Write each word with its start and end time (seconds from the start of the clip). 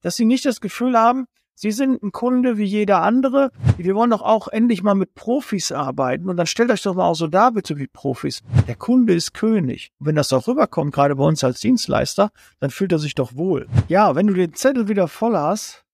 dass 0.00 0.16
sie 0.16 0.24
nicht 0.24 0.44
das 0.44 0.60
Gefühl 0.60 0.98
haben, 0.98 1.26
Sie 1.60 1.72
sind 1.72 2.04
ein 2.04 2.12
Kunde 2.12 2.56
wie 2.56 2.66
jeder 2.66 3.02
andere. 3.02 3.50
Wir 3.78 3.96
wollen 3.96 4.10
doch 4.10 4.22
auch 4.22 4.46
endlich 4.46 4.84
mal 4.84 4.94
mit 4.94 5.16
Profis 5.16 5.72
arbeiten. 5.72 6.28
Und 6.28 6.36
dann 6.36 6.46
stellt 6.46 6.70
euch 6.70 6.82
doch 6.82 6.94
mal 6.94 7.08
auch 7.08 7.16
so 7.16 7.26
da 7.26 7.50
bitte 7.50 7.78
wie 7.78 7.88
Profis. 7.88 8.42
Der 8.68 8.76
Kunde 8.76 9.12
ist 9.12 9.34
König. 9.34 9.90
Und 9.98 10.06
wenn 10.06 10.14
das 10.14 10.32
auch 10.32 10.46
rüberkommt, 10.46 10.94
gerade 10.94 11.16
bei 11.16 11.24
uns 11.24 11.42
als 11.42 11.58
Dienstleister, 11.58 12.30
dann 12.60 12.70
fühlt 12.70 12.92
er 12.92 13.00
sich 13.00 13.16
doch 13.16 13.34
wohl. 13.34 13.66
Ja, 13.88 14.14
wenn 14.14 14.28
du 14.28 14.34
den 14.34 14.54
Zettel 14.54 14.86
wieder 14.86 15.08
voll 15.08 15.36
hast, 15.36 15.84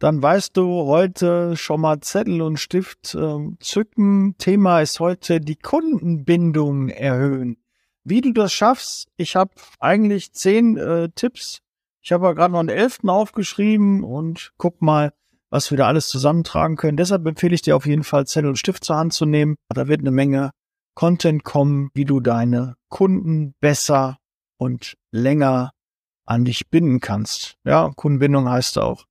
dann 0.00 0.20
weißt 0.20 0.54
du 0.54 0.84
heute 0.84 1.56
schon 1.56 1.80
mal 1.80 2.00
Zettel 2.00 2.42
und 2.42 2.58
Stift 2.58 3.14
äh, 3.14 3.38
zücken. 3.58 4.34
Thema 4.36 4.82
ist 4.82 5.00
heute 5.00 5.40
die 5.40 5.56
Kundenbindung 5.56 6.90
erhöhen. 6.90 7.56
Wie 8.04 8.20
du 8.20 8.32
das 8.32 8.52
schaffst, 8.52 9.08
ich 9.16 9.34
habe 9.34 9.52
eigentlich 9.78 10.34
zehn 10.34 10.76
äh, 10.76 11.08
Tipps 11.14 11.62
ich 12.02 12.12
habe 12.12 12.26
ja 12.26 12.32
gerade 12.32 12.52
noch 12.52 12.60
einen 12.60 12.68
elften 12.68 13.10
aufgeschrieben 13.10 14.04
und 14.04 14.52
guck 14.56 14.80
mal, 14.82 15.12
was 15.50 15.70
wir 15.70 15.78
da 15.78 15.86
alles 15.86 16.08
zusammentragen 16.08 16.76
können. 16.76 16.96
Deshalb 16.96 17.26
empfehle 17.26 17.54
ich 17.54 17.62
dir 17.62 17.76
auf 17.76 17.86
jeden 17.86 18.04
Fall 18.04 18.26
Zettel 18.26 18.50
und 18.50 18.58
Stift 18.58 18.84
zur 18.84 18.96
Hand 18.96 19.12
zu 19.12 19.26
nehmen. 19.26 19.56
Da 19.68 19.88
wird 19.88 20.00
eine 20.00 20.12
Menge 20.12 20.52
Content 20.94 21.44
kommen, 21.44 21.90
wie 21.94 22.04
du 22.04 22.20
deine 22.20 22.76
Kunden 22.88 23.54
besser 23.60 24.18
und 24.58 24.94
länger 25.10 25.72
an 26.24 26.44
dich 26.44 26.68
binden 26.68 27.00
kannst. 27.00 27.56
Ja, 27.64 27.90
Kundenbindung 27.94 28.48
heißt 28.48 28.78
auch 28.78 29.06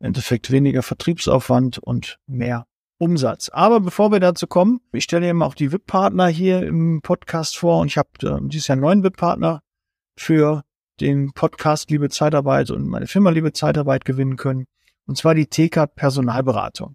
im 0.00 0.08
Endeffekt 0.08 0.50
weniger 0.50 0.82
Vertriebsaufwand 0.82 1.78
und 1.78 2.18
mehr 2.26 2.66
Umsatz. 2.98 3.48
Aber 3.48 3.80
bevor 3.80 4.10
wir 4.12 4.20
dazu 4.20 4.46
kommen, 4.46 4.80
ich 4.92 5.04
stelle 5.04 5.28
eben 5.28 5.42
auch 5.42 5.54
die 5.54 5.72
VIP-Partner 5.72 6.28
hier 6.28 6.62
im 6.62 7.00
Podcast 7.02 7.56
vor 7.56 7.80
und 7.80 7.88
ich 7.88 7.98
habe 7.98 8.08
äh, 8.22 8.38
dieses 8.48 8.68
Jahr 8.68 8.74
einen 8.74 8.82
neuen 8.82 9.04
VIP-Partner 9.04 9.62
für 10.18 10.62
den 11.00 11.32
Podcast 11.32 11.90
Liebe 11.90 12.08
Zeitarbeit 12.08 12.70
und 12.70 12.86
meine 12.86 13.06
Firma 13.06 13.30
Liebe 13.30 13.52
Zeitarbeit 13.52 14.04
gewinnen 14.04 14.36
können. 14.36 14.66
Und 15.06 15.18
zwar 15.18 15.34
die 15.34 15.46
TKAT 15.46 15.94
Personalberatung. 15.94 16.94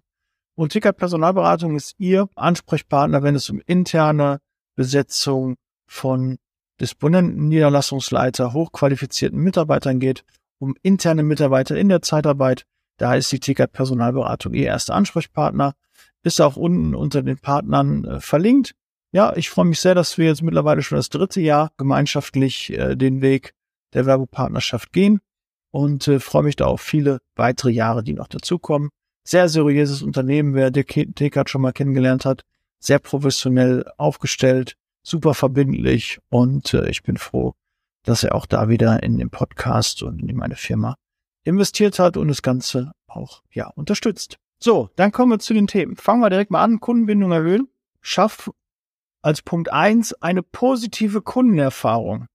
Und 0.54 0.72
TKAT 0.72 0.96
Personalberatung 0.96 1.76
ist 1.76 1.94
Ihr 1.98 2.28
Ansprechpartner, 2.34 3.22
wenn 3.22 3.34
es 3.34 3.48
um 3.50 3.60
interne 3.66 4.40
Besetzung 4.74 5.56
von 5.86 6.38
Disponenten, 6.80 7.48
Niederlassungsleiter, 7.48 8.52
hochqualifizierten 8.52 9.38
Mitarbeitern 9.38 10.00
geht, 10.00 10.24
um 10.58 10.74
interne 10.82 11.22
Mitarbeiter 11.22 11.76
in 11.76 11.88
der 11.88 12.02
Zeitarbeit. 12.02 12.64
Da 12.96 13.14
ist 13.14 13.30
die 13.32 13.40
TKAT 13.40 13.72
Personalberatung 13.72 14.54
Ihr 14.54 14.66
erster 14.66 14.94
Ansprechpartner. 14.94 15.74
Ist 16.22 16.40
auch 16.40 16.56
unten 16.56 16.94
unter 16.94 17.22
den 17.22 17.38
Partnern 17.38 18.04
äh, 18.04 18.20
verlinkt. 18.20 18.74
Ja, 19.12 19.34
ich 19.36 19.50
freue 19.50 19.64
mich 19.64 19.80
sehr, 19.80 19.94
dass 19.94 20.18
wir 20.18 20.26
jetzt 20.26 20.42
mittlerweile 20.42 20.82
schon 20.82 20.96
das 20.96 21.08
dritte 21.08 21.40
Jahr 21.40 21.72
gemeinschaftlich 21.76 22.70
äh, 22.70 22.96
den 22.96 23.22
Weg 23.22 23.54
der 23.94 24.06
Werbepartnerschaft 24.06 24.92
gehen 24.92 25.20
und 25.70 26.08
äh, 26.08 26.20
freue 26.20 26.44
mich 26.44 26.56
da 26.56 26.66
auf 26.66 26.80
viele 26.80 27.20
weitere 27.36 27.70
Jahre, 27.70 28.02
die 28.02 28.14
noch 28.14 28.28
dazukommen. 28.28 28.90
Sehr 29.24 29.48
seriöses 29.48 30.02
Unternehmen, 30.02 30.54
wer 30.54 30.70
Dekat 30.70 31.50
schon 31.50 31.62
mal 31.62 31.72
kennengelernt 31.72 32.24
hat, 32.24 32.42
sehr 32.78 32.98
professionell 32.98 33.84
aufgestellt, 33.98 34.74
super 35.02 35.34
verbindlich 35.34 36.18
und 36.28 36.74
äh, 36.74 36.88
ich 36.88 37.02
bin 37.02 37.16
froh, 37.16 37.54
dass 38.04 38.24
er 38.24 38.34
auch 38.34 38.46
da 38.46 38.68
wieder 38.68 39.02
in 39.02 39.18
den 39.18 39.30
Podcast 39.30 40.02
und 40.02 40.20
in 40.20 40.36
meine 40.36 40.56
Firma 40.56 40.94
investiert 41.44 41.98
hat 41.98 42.16
und 42.16 42.28
das 42.28 42.42
Ganze 42.42 42.92
auch 43.06 43.42
ja 43.52 43.68
unterstützt. 43.68 44.36
So, 44.58 44.90
dann 44.96 45.12
kommen 45.12 45.32
wir 45.32 45.38
zu 45.38 45.54
den 45.54 45.66
Themen. 45.66 45.96
Fangen 45.96 46.20
wir 46.20 46.30
direkt 46.30 46.50
mal 46.50 46.62
an. 46.62 46.80
Kundenbindung 46.80 47.32
erhöhen. 47.32 47.68
Schaff 48.02 48.50
als 49.22 49.42
Punkt 49.42 49.72
eins 49.72 50.12
eine 50.14 50.42
positive 50.42 51.22
Kundenerfahrung. 51.22 52.26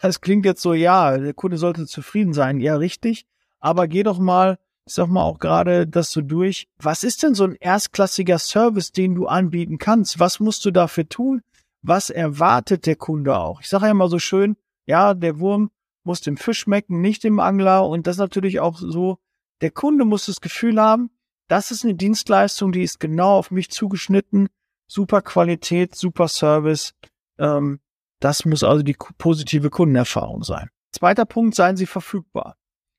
Das 0.00 0.20
klingt 0.20 0.46
jetzt 0.46 0.62
so, 0.62 0.74
ja, 0.74 1.16
der 1.18 1.34
Kunde 1.34 1.58
sollte 1.58 1.86
zufrieden 1.86 2.32
sein. 2.32 2.60
Ja, 2.60 2.76
richtig. 2.76 3.26
Aber 3.60 3.88
geh 3.88 4.02
doch 4.02 4.18
mal, 4.18 4.58
ich 4.86 4.94
sag 4.94 5.08
mal 5.08 5.22
auch 5.22 5.38
gerade 5.38 5.86
das 5.86 6.10
so 6.10 6.20
durch. 6.20 6.68
Was 6.78 7.04
ist 7.04 7.22
denn 7.22 7.34
so 7.34 7.44
ein 7.44 7.56
erstklassiger 7.56 8.38
Service, 8.38 8.92
den 8.92 9.14
du 9.14 9.26
anbieten 9.26 9.78
kannst? 9.78 10.18
Was 10.18 10.40
musst 10.40 10.64
du 10.64 10.70
dafür 10.70 11.08
tun? 11.08 11.42
Was 11.82 12.10
erwartet 12.10 12.86
der 12.86 12.96
Kunde 12.96 13.38
auch? 13.38 13.60
Ich 13.60 13.68
sage 13.68 13.86
ja 13.86 13.90
immer 13.90 14.08
so 14.08 14.18
schön, 14.18 14.56
ja, 14.86 15.14
der 15.14 15.38
Wurm 15.38 15.70
muss 16.04 16.20
dem 16.20 16.36
Fisch 16.36 16.60
schmecken, 16.60 17.00
nicht 17.00 17.24
dem 17.24 17.38
Angler. 17.38 17.86
Und 17.88 18.06
das 18.06 18.16
natürlich 18.16 18.60
auch 18.60 18.78
so, 18.78 19.18
der 19.60 19.70
Kunde 19.70 20.04
muss 20.04 20.26
das 20.26 20.40
Gefühl 20.40 20.80
haben, 20.80 21.10
das 21.48 21.70
ist 21.70 21.84
eine 21.84 21.94
Dienstleistung, 21.94 22.72
die 22.72 22.82
ist 22.82 22.98
genau 22.98 23.36
auf 23.36 23.50
mich 23.50 23.70
zugeschnitten. 23.70 24.48
Super 24.86 25.22
Qualität, 25.22 25.94
super 25.94 26.28
Service. 26.28 26.94
Ähm, 27.38 27.80
das 28.24 28.44
muss 28.44 28.62
also 28.62 28.82
die 28.82 28.96
positive 29.18 29.70
Kundenerfahrung 29.70 30.42
sein. 30.44 30.70
Zweiter 30.92 31.24
Punkt, 31.24 31.54
seien 31.54 31.76
sie 31.76 31.86
verfügbar. 31.86 32.56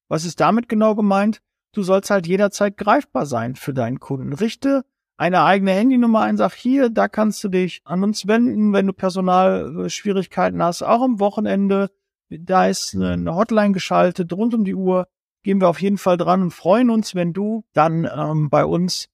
Was 0.09 0.25
ist 0.25 0.39
damit 0.39 0.67
genau 0.67 0.95
gemeint? 0.95 1.41
Du 1.73 1.81
sollst 1.81 2.09
halt 2.09 2.27
jederzeit 2.27 2.77
greifbar 2.77 3.25
sein 3.25 3.55
für 3.55 3.73
deinen 3.73 3.99
Kunden. 3.99 4.33
Richte 4.33 4.83
eine 5.17 5.43
eigene 5.43 5.71
Handynummer 5.71 6.21
ein, 6.21 6.37
sag 6.37 6.53
hier, 6.53 6.89
da 6.89 7.07
kannst 7.07 7.43
du 7.43 7.49
dich 7.49 7.81
an 7.85 8.03
uns 8.03 8.27
wenden, 8.27 8.73
wenn 8.73 8.87
du 8.87 8.93
Personalschwierigkeiten 8.93 10.61
hast, 10.61 10.81
auch 10.81 11.01
am 11.01 11.19
Wochenende. 11.19 11.89
Da 12.29 12.67
ist 12.67 12.95
eine 12.95 13.35
Hotline 13.35 13.73
geschaltet, 13.73 14.33
rund 14.33 14.53
um 14.53 14.65
die 14.65 14.75
Uhr. 14.75 15.07
Gehen 15.43 15.61
wir 15.61 15.69
auf 15.69 15.81
jeden 15.81 15.97
Fall 15.97 16.17
dran 16.17 16.41
und 16.41 16.51
freuen 16.51 16.89
uns, 16.89 17.15
wenn 17.15 17.33
du 17.33 17.63
dann 17.73 18.09
ähm, 18.13 18.49
bei 18.49 18.65
uns 18.65 19.07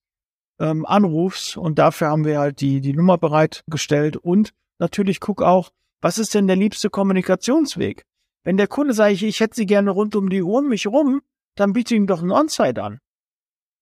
ähm, 0.60 0.86
anrufst. 0.86 1.58
Und 1.58 1.80
dafür 1.80 2.08
haben 2.08 2.26
wir 2.26 2.40
halt 2.40 2.62
die, 2.62 2.82
die 2.82 2.94
Nummer 2.94 3.18
bereitgestellt. 3.18 4.16
Und 4.16 4.54
natürlich 4.78 5.20
guck 5.20 5.42
auch, 5.42 5.72
was 6.02 6.18
ist 6.18 6.34
denn 6.34 6.48
der 6.48 6.56
liebste 6.56 6.90
Kommunikationsweg? 6.90 8.06
Wenn 8.44 8.58
der 8.58 8.68
Kunde 8.68 8.94
sagt, 8.94 9.12
ich, 9.14 9.24
ich 9.24 9.40
hätte 9.40 9.56
sie 9.56 9.66
gerne 9.66 9.92
rund 9.92 10.16
um 10.16 10.30
die 10.30 10.42
Uhr 10.42 10.60
um 10.60 10.70
mich 10.70 10.88
rum, 10.88 11.22
dann 11.56 11.74
biete 11.74 11.96
ihm 11.96 12.08
doch 12.08 12.22
ein 12.22 12.32
On-Site 12.32 12.82
an. 12.82 13.00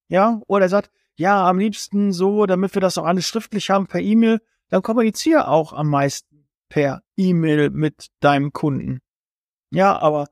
Ja, 0.10 0.42
oder 0.48 0.66
er 0.66 0.70
sagt, 0.70 0.92
ja, 1.16 1.48
am 1.48 1.60
liebsten 1.60 2.12
so, 2.12 2.46
damit 2.46 2.74
wir 2.76 2.82
das 2.82 2.98
auch 2.98 3.06
alles 3.06 3.28
schriftlich 3.28 3.70
haben 3.70 3.88
per 3.88 4.02
E-Mail, 4.02 4.40
dann 4.70 4.82
kommuniziere 4.82 5.48
auch 5.48 5.74
am 5.74 5.90
meisten 5.90 6.48
per 6.70 7.02
E-Mail 7.16 7.70
mit 7.70 8.08
deinem 8.20 8.52
Kunden. 8.52 9.00
Ja, 9.70 9.98
aber 10.00 10.28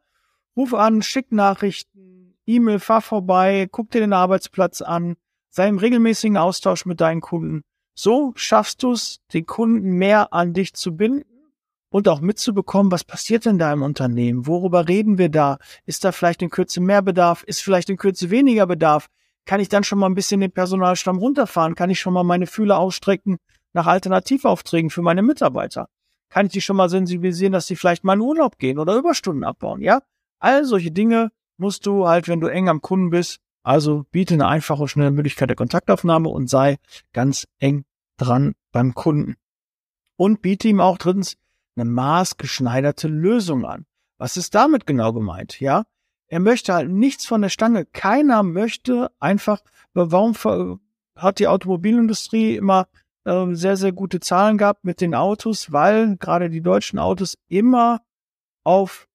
ruf 0.55 0.73
an, 0.73 1.01
schick 1.01 1.31
Nachrichten, 1.31 2.37
E-Mail, 2.45 2.79
fahr 2.79 3.01
vorbei, 3.01 3.67
guck 3.71 3.91
dir 3.91 4.01
den 4.01 4.13
Arbeitsplatz 4.13 4.81
an, 4.81 5.17
sei 5.49 5.67
im 5.67 5.77
regelmäßigen 5.77 6.37
Austausch 6.37 6.85
mit 6.85 7.01
deinen 7.01 7.21
Kunden. 7.21 7.63
So 7.93 8.33
schaffst 8.35 8.83
du 8.83 8.91
es, 8.91 9.19
den 9.33 9.45
Kunden 9.45 9.97
mehr 9.97 10.33
an 10.33 10.53
dich 10.53 10.73
zu 10.73 10.95
binden 10.95 11.34
und 11.95 12.09
auch 12.09 12.19
mitzubekommen, 12.19 12.91
was 12.91 13.05
passiert 13.05 13.45
denn 13.45 13.57
da 13.57 13.71
im 13.71 13.81
Unternehmen? 13.81 14.47
Worüber 14.47 14.89
reden 14.89 15.17
wir 15.17 15.29
da? 15.29 15.59
Ist 15.85 16.03
da 16.03 16.11
vielleicht 16.11 16.41
in 16.41 16.49
Kürze 16.49 16.81
mehr 16.81 17.01
Bedarf? 17.01 17.43
Ist 17.43 17.63
vielleicht 17.63 17.89
in 17.89 17.95
Kürze 17.95 18.29
weniger 18.29 18.67
Bedarf? 18.67 19.07
Kann 19.45 19.61
ich 19.61 19.69
dann 19.69 19.85
schon 19.85 19.99
mal 19.99 20.07
ein 20.07 20.13
bisschen 20.13 20.41
den 20.41 20.51
Personalstamm 20.51 21.19
runterfahren? 21.19 21.73
Kann 21.73 21.89
ich 21.89 22.01
schon 22.01 22.11
mal 22.11 22.25
meine 22.25 22.47
Fühler 22.47 22.79
ausstrecken 22.79 23.37
nach 23.71 23.87
Alternativaufträgen 23.87 24.89
für 24.89 25.03
meine 25.03 25.21
Mitarbeiter? 25.21 25.87
Kann 26.27 26.47
ich 26.47 26.51
die 26.51 26.59
schon 26.59 26.75
mal 26.75 26.89
sensibilisieren, 26.89 27.53
dass 27.53 27.67
sie 27.67 27.77
vielleicht 27.77 28.03
mal 28.03 28.15
in 28.15 28.19
Urlaub 28.19 28.57
gehen 28.57 28.77
oder 28.77 28.97
Überstunden 28.97 29.45
abbauen? 29.45 29.79
Ja? 29.79 30.01
All 30.39 30.65
solche 30.65 30.91
Dinge 30.91 31.31
musst 31.55 31.85
du 31.85 32.09
halt, 32.09 32.27
wenn 32.27 32.41
du 32.41 32.47
eng 32.47 32.67
am 32.67 32.81
Kunden 32.81 33.09
bist, 33.09 33.39
also 33.63 34.03
biete 34.11 34.33
eine 34.33 34.49
einfache 34.49 34.89
schnelle 34.89 35.11
Möglichkeit 35.11 35.47
der 35.47 35.55
Kontaktaufnahme 35.55 36.27
und 36.27 36.49
sei 36.49 36.75
ganz 37.13 37.47
eng 37.59 37.85
dran 38.17 38.53
beim 38.73 38.93
Kunden. 38.95 39.35
Und 40.17 40.41
biete 40.41 40.67
ihm 40.67 40.81
auch 40.81 40.97
drittens 40.97 41.37
eine 41.75 41.85
maßgeschneiderte 41.89 43.07
Lösung 43.07 43.65
an. 43.65 43.85
Was 44.17 44.37
ist 44.37 44.55
damit 44.55 44.85
genau 44.85 45.13
gemeint? 45.13 45.59
Ja, 45.59 45.85
er 46.27 46.39
möchte 46.39 46.73
halt 46.73 46.89
nichts 46.89 47.25
von 47.25 47.41
der 47.41 47.49
Stange. 47.49 47.85
Keiner 47.85 48.43
möchte 48.43 49.11
einfach, 49.19 49.61
warum 49.93 50.33
hat 51.15 51.39
die 51.39 51.47
Automobilindustrie 51.47 52.55
immer 52.55 52.87
äh, 53.25 53.53
sehr, 53.53 53.77
sehr 53.77 53.91
gute 53.91 54.19
Zahlen 54.19 54.57
gehabt 54.57 54.83
mit 54.83 55.01
den 55.01 55.15
Autos, 55.15 55.71
weil 55.71 56.17
gerade 56.17 56.49
die 56.49 56.61
deutschen 56.61 56.99
Autos 56.99 57.37
immer 57.47 58.01
auf 58.63 59.07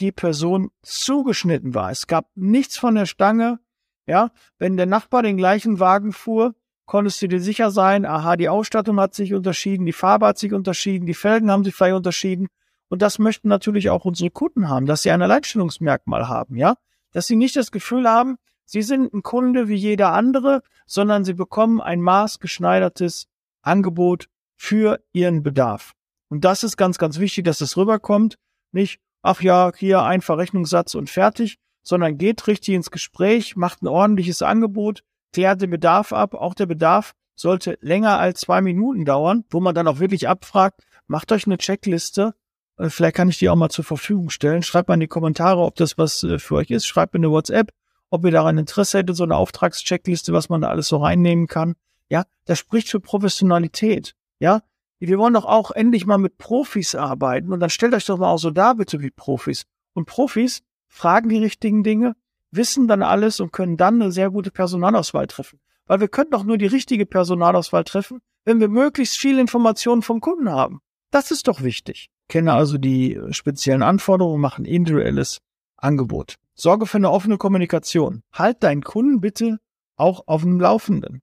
die 0.00 0.12
Person 0.12 0.70
zugeschnitten 0.82 1.74
war. 1.74 1.90
Es 1.90 2.06
gab 2.06 2.28
nichts 2.34 2.76
von 2.76 2.94
der 2.94 3.06
Stange. 3.06 3.60
Ja, 4.06 4.32
wenn 4.58 4.76
der 4.76 4.86
Nachbar 4.86 5.22
den 5.22 5.38
gleichen 5.38 5.80
Wagen 5.80 6.12
fuhr, 6.12 6.54
konntest 6.86 7.22
du 7.22 7.28
dir 7.28 7.40
sicher 7.40 7.70
sein, 7.70 8.04
aha, 8.04 8.36
die 8.36 8.48
Ausstattung 8.48 9.00
hat 9.00 9.14
sich 9.14 9.34
unterschieden, 9.34 9.86
die 9.86 9.92
Farbe 9.92 10.26
hat 10.26 10.38
sich 10.38 10.52
unterschieden, 10.52 11.06
die 11.06 11.14
Felgen 11.14 11.50
haben 11.50 11.64
sich 11.64 11.74
vielleicht 11.74 11.96
unterschieden. 11.96 12.48
Und 12.88 13.02
das 13.02 13.18
möchten 13.18 13.48
natürlich 13.48 13.90
auch 13.90 14.04
unsere 14.04 14.30
Kunden 14.30 14.68
haben, 14.68 14.86
dass 14.86 15.02
sie 15.02 15.10
ein 15.10 15.22
Alleinstellungsmerkmal 15.22 16.28
haben, 16.28 16.56
ja? 16.56 16.74
Dass 17.12 17.26
sie 17.26 17.36
nicht 17.36 17.56
das 17.56 17.70
Gefühl 17.70 18.08
haben, 18.08 18.36
sie 18.66 18.82
sind 18.82 19.12
ein 19.14 19.22
Kunde 19.22 19.68
wie 19.68 19.76
jeder 19.76 20.12
andere, 20.12 20.62
sondern 20.86 21.24
sie 21.24 21.34
bekommen 21.34 21.80
ein 21.80 22.00
maßgeschneidertes 22.00 23.26
Angebot 23.62 24.28
für 24.56 25.00
ihren 25.12 25.42
Bedarf. 25.42 25.92
Und 26.28 26.44
das 26.44 26.64
ist 26.64 26.76
ganz, 26.76 26.98
ganz 26.98 27.18
wichtig, 27.18 27.44
dass 27.44 27.58
das 27.58 27.76
rüberkommt. 27.76 28.38
Nicht, 28.72 29.00
ach 29.22 29.40
ja, 29.40 29.72
hier 29.76 30.02
ein 30.02 30.20
Verrechnungssatz 30.20 30.94
und 30.94 31.08
fertig, 31.08 31.58
sondern 31.82 32.18
geht 32.18 32.46
richtig 32.46 32.74
ins 32.74 32.90
Gespräch, 32.90 33.56
macht 33.56 33.82
ein 33.82 33.88
ordentliches 33.88 34.42
Angebot, 34.42 35.02
klärt 35.34 35.60
den 35.60 35.70
Bedarf 35.70 36.12
ab. 36.12 36.34
Auch 36.34 36.54
der 36.54 36.66
Bedarf 36.66 37.14
sollte 37.34 37.78
länger 37.80 38.18
als 38.18 38.40
zwei 38.40 38.60
Minuten 38.60 39.04
dauern, 39.04 39.44
wo 39.50 39.60
man 39.60 39.74
dann 39.74 39.88
auch 39.88 39.98
wirklich 39.98 40.28
abfragt, 40.28 40.80
macht 41.06 41.32
euch 41.32 41.46
eine 41.46 41.58
Checkliste. 41.58 42.34
Äh, 42.78 42.88
vielleicht 42.88 43.16
kann 43.16 43.28
ich 43.28 43.38
die 43.38 43.50
auch 43.50 43.56
mal 43.56 43.68
zur 43.68 43.84
Verfügung 43.84 44.30
stellen. 44.30 44.62
Schreibt 44.62 44.88
mal 44.88 44.94
in 44.94 45.00
die 45.00 45.08
Kommentare, 45.08 45.60
ob 45.60 45.74
das 45.74 45.98
was 45.98 46.22
äh, 46.22 46.38
für 46.38 46.54
euch 46.56 46.70
ist. 46.70 46.86
Schreibt 46.86 47.12
mir 47.12 47.18
eine 47.18 47.30
WhatsApp 47.30 47.72
ob 48.14 48.24
ihr 48.24 48.30
daran 48.30 48.58
Interesse 48.58 48.98
hättet, 48.98 49.16
so 49.16 49.24
eine 49.24 49.34
Auftragscheckliste, 49.34 50.32
was 50.32 50.48
man 50.48 50.60
da 50.60 50.68
alles 50.68 50.86
so 50.86 50.98
reinnehmen 50.98 51.48
kann. 51.48 51.74
Ja, 52.08 52.24
das 52.44 52.60
spricht 52.60 52.88
für 52.88 53.00
Professionalität. 53.00 54.14
Ja, 54.38 54.62
wir 55.00 55.18
wollen 55.18 55.34
doch 55.34 55.44
auch 55.44 55.72
endlich 55.72 56.06
mal 56.06 56.18
mit 56.18 56.38
Profis 56.38 56.94
arbeiten 56.94 57.52
und 57.52 57.58
dann 57.58 57.70
stellt 57.70 57.92
euch 57.92 58.06
doch 58.06 58.18
mal 58.18 58.28
auch 58.28 58.38
so 58.38 58.52
da 58.52 58.74
bitte 58.74 59.00
wie 59.00 59.10
Profis. 59.10 59.64
Und 59.94 60.06
Profis 60.06 60.62
fragen 60.86 61.28
die 61.28 61.38
richtigen 61.38 61.82
Dinge, 61.82 62.14
wissen 62.56 62.88
dann 62.88 63.02
alles 63.02 63.40
und 63.40 63.52
können 63.52 63.76
dann 63.76 64.00
eine 64.00 64.12
sehr 64.12 64.30
gute 64.30 64.50
Personalauswahl 64.50 65.26
treffen. 65.26 65.60
Weil 65.86 66.00
wir 66.00 66.08
können 66.08 66.30
doch 66.30 66.44
nur 66.44 66.58
die 66.58 66.66
richtige 66.66 67.06
Personalauswahl 67.06 67.84
treffen, 67.84 68.20
wenn 68.44 68.60
wir 68.60 68.68
möglichst 68.68 69.16
viele 69.16 69.40
Informationen 69.40 70.02
vom 70.02 70.20
Kunden 70.20 70.50
haben. 70.50 70.80
Das 71.10 71.30
ist 71.30 71.48
doch 71.48 71.62
wichtig. 71.62 72.10
Kenne 72.28 72.54
also 72.54 72.78
die 72.78 73.20
speziellen 73.30 73.82
Anforderungen, 73.82 74.40
machen 74.40 74.64
individuelles 74.64 75.40
Angebot. 75.76 76.36
Sorge 76.54 76.86
für 76.86 76.96
eine 76.98 77.10
offene 77.10 77.36
Kommunikation. 77.36 78.22
Halt 78.32 78.62
deinen 78.62 78.82
Kunden 78.82 79.20
bitte 79.20 79.58
auch 79.96 80.22
auf 80.26 80.42
dem 80.42 80.60
Laufenden. 80.60 81.20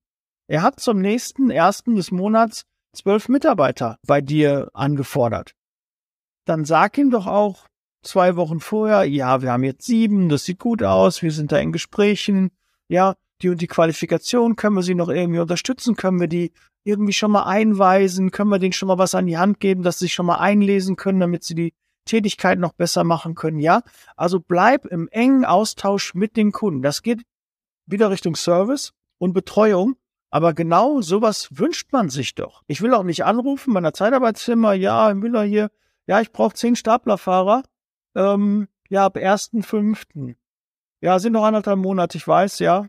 Er 0.48 0.62
hat 0.62 0.80
zum 0.80 1.00
nächsten 1.00 1.50
ersten 1.50 1.95
des 1.95 2.12
Monats 2.12 2.63
zwölf 2.94 3.30
Mitarbeiter 3.30 3.98
bei 4.06 4.22
dir 4.22 4.69
angefordert. 4.74 5.54
Dann 6.45 6.66
sag 6.66 6.98
ihm 6.98 7.10
doch 7.10 7.28
auch 7.28 7.68
zwei 8.01 8.36
Wochen 8.36 8.59
vorher, 8.59 9.03
ja, 9.03 9.42
wir 9.42 9.51
haben 9.51 9.63
jetzt 9.63 9.86
sieben, 9.86 10.30
das 10.30 10.45
sieht 10.45 10.59
gut 10.59 10.83
aus, 10.83 11.21
wir 11.21 11.31
sind 11.31 11.51
da 11.51 11.57
in 11.57 11.71
Gesprächen, 11.71 12.51
ja, 12.88 13.15
die 13.42 13.50
und 13.50 13.62
die 13.62 13.68
Qualifikation, 13.68 14.56
können 14.56 14.75
wir 14.75 14.83
sie 14.83 14.95
noch 14.95 15.09
irgendwie 15.09 15.39
unterstützen, 15.39 15.95
können 15.95 16.19
wir 16.19 16.27
die 16.27 16.51
irgendwie 16.83 17.13
schon 17.13 17.31
mal 17.31 17.44
einweisen, 17.44 18.31
können 18.31 18.50
wir 18.50 18.59
denen 18.59 18.74
schon 18.74 18.88
mal 18.88 18.98
was 18.98 19.15
an 19.15 19.27
die 19.27 19.38
Hand 19.38 19.59
geben, 19.59 19.83
dass 19.83 20.00
sie 20.00 20.06
sich 20.06 20.13
schon 20.13 20.25
mal 20.25 20.38
einlesen 20.38 20.95
können, 20.95 21.19
damit 21.19 21.44
sie 21.44 21.56
die 21.56 21.74
Tätigkeit 22.06 22.57
noch 22.57 22.74
besser 22.74 23.03
machen 23.03 23.36
können, 23.36 23.59
ja. 23.59 23.81
Also 24.15 24.39
bleib 24.39 24.86
im 24.86 25.07
engen 25.09 25.45
Austausch 25.45 26.15
mit 26.15 26.36
den 26.36 26.51
Kunden. 26.51 26.81
Das 26.81 27.04
geht 27.04 27.21
wieder 27.86 28.09
Richtung 28.09 28.36
Service 28.36 28.94
und 29.19 29.33
Betreuung. 29.33 29.95
Aber 30.31 30.54
genau 30.54 31.01
sowas 31.01 31.50
wünscht 31.51 31.92
man 31.92 32.09
sich 32.09 32.36
doch. 32.36 32.63
Ich 32.68 32.81
will 32.81 32.94
auch 32.94 33.04
nicht 33.04 33.25
anrufen, 33.25 33.74
meiner 33.74 33.94
Zeitarbeitsfirma, 33.94 34.74
ja, 34.74 35.13
Müller 35.13 35.44
hier, 35.44 35.69
ja, 36.07 36.21
ich 36.21 36.31
brauche 36.31 36.56
zehn 36.56 36.77
Staplerfahrer, 36.77 37.63
ähm, 38.15 38.67
ja, 38.89 39.05
ab 39.05 39.17
ersten 39.17 39.63
fünften. 39.63 40.35
Ja, 41.01 41.19
sind 41.19 41.33
noch 41.33 41.43
anderthalb 41.43 41.79
Monate, 41.79 42.17
ich 42.17 42.27
weiß, 42.27 42.59
ja. 42.59 42.87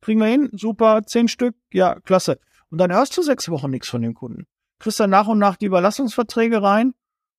Kriegen 0.00 0.20
wir 0.20 0.26
hin, 0.26 0.50
super, 0.52 1.02
zehn 1.04 1.28
Stück, 1.28 1.54
ja, 1.72 1.98
klasse. 2.00 2.38
Und 2.70 2.78
dann 2.78 2.92
hörst 2.92 3.16
du 3.16 3.22
sechs 3.22 3.48
Wochen 3.48 3.70
nichts 3.70 3.88
von 3.88 4.02
dem 4.02 4.14
Kunden. 4.14 4.46
Kriegst 4.78 5.00
dann 5.00 5.10
nach 5.10 5.28
und 5.28 5.38
nach 5.38 5.56
die 5.56 5.66
Überlassungsverträge 5.66 6.62
rein 6.62 6.94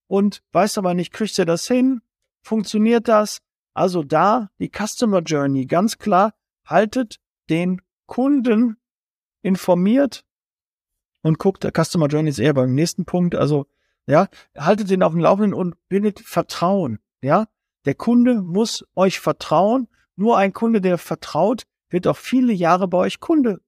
und 0.07 0.41
weißt 0.51 0.77
aber 0.77 0.93
nicht, 0.93 1.11
kriegst 1.11 1.37
du 1.37 1.45
das 1.45 1.67
hin? 1.67 2.01
Funktioniert 2.41 3.07
das? 3.07 3.41
Also 3.73 4.03
da 4.03 4.49
die 4.59 4.71
Customer 4.73 5.19
Journey 5.19 5.65
ganz 5.65 5.97
klar, 5.97 6.33
haltet 6.65 7.19
den 7.49 7.81
Kunden 8.05 8.77
informiert 9.41 10.23
und 11.21 11.39
guckt, 11.39 11.63
der 11.63 11.71
Customer 11.75 12.07
Journey 12.07 12.29
ist 12.29 12.39
eher 12.39 12.53
beim 12.53 12.73
nächsten 12.73 13.05
Punkt, 13.05 13.35
also 13.35 13.67
ja, 14.07 14.27
haltet 14.57 14.89
den 14.89 15.03
auf 15.03 15.11
dem 15.11 15.21
Laufenden 15.21 15.53
und 15.53 15.75
bindet 15.89 16.19
Vertrauen, 16.19 16.99
ja. 17.21 17.47
Der 17.85 17.95
Kunde 17.95 18.41
muss 18.41 18.85
euch 18.95 19.19
vertrauen. 19.19 19.87
Nur 20.15 20.37
ein 20.37 20.53
Kunde, 20.53 20.81
der 20.81 20.97
vertraut, 20.97 21.63
wird 21.89 22.07
auch 22.07 22.17
viele 22.17 22.53
Jahre 22.53 22.87
bei 22.87 22.97
euch 22.97 23.19
Kunde 23.19 23.59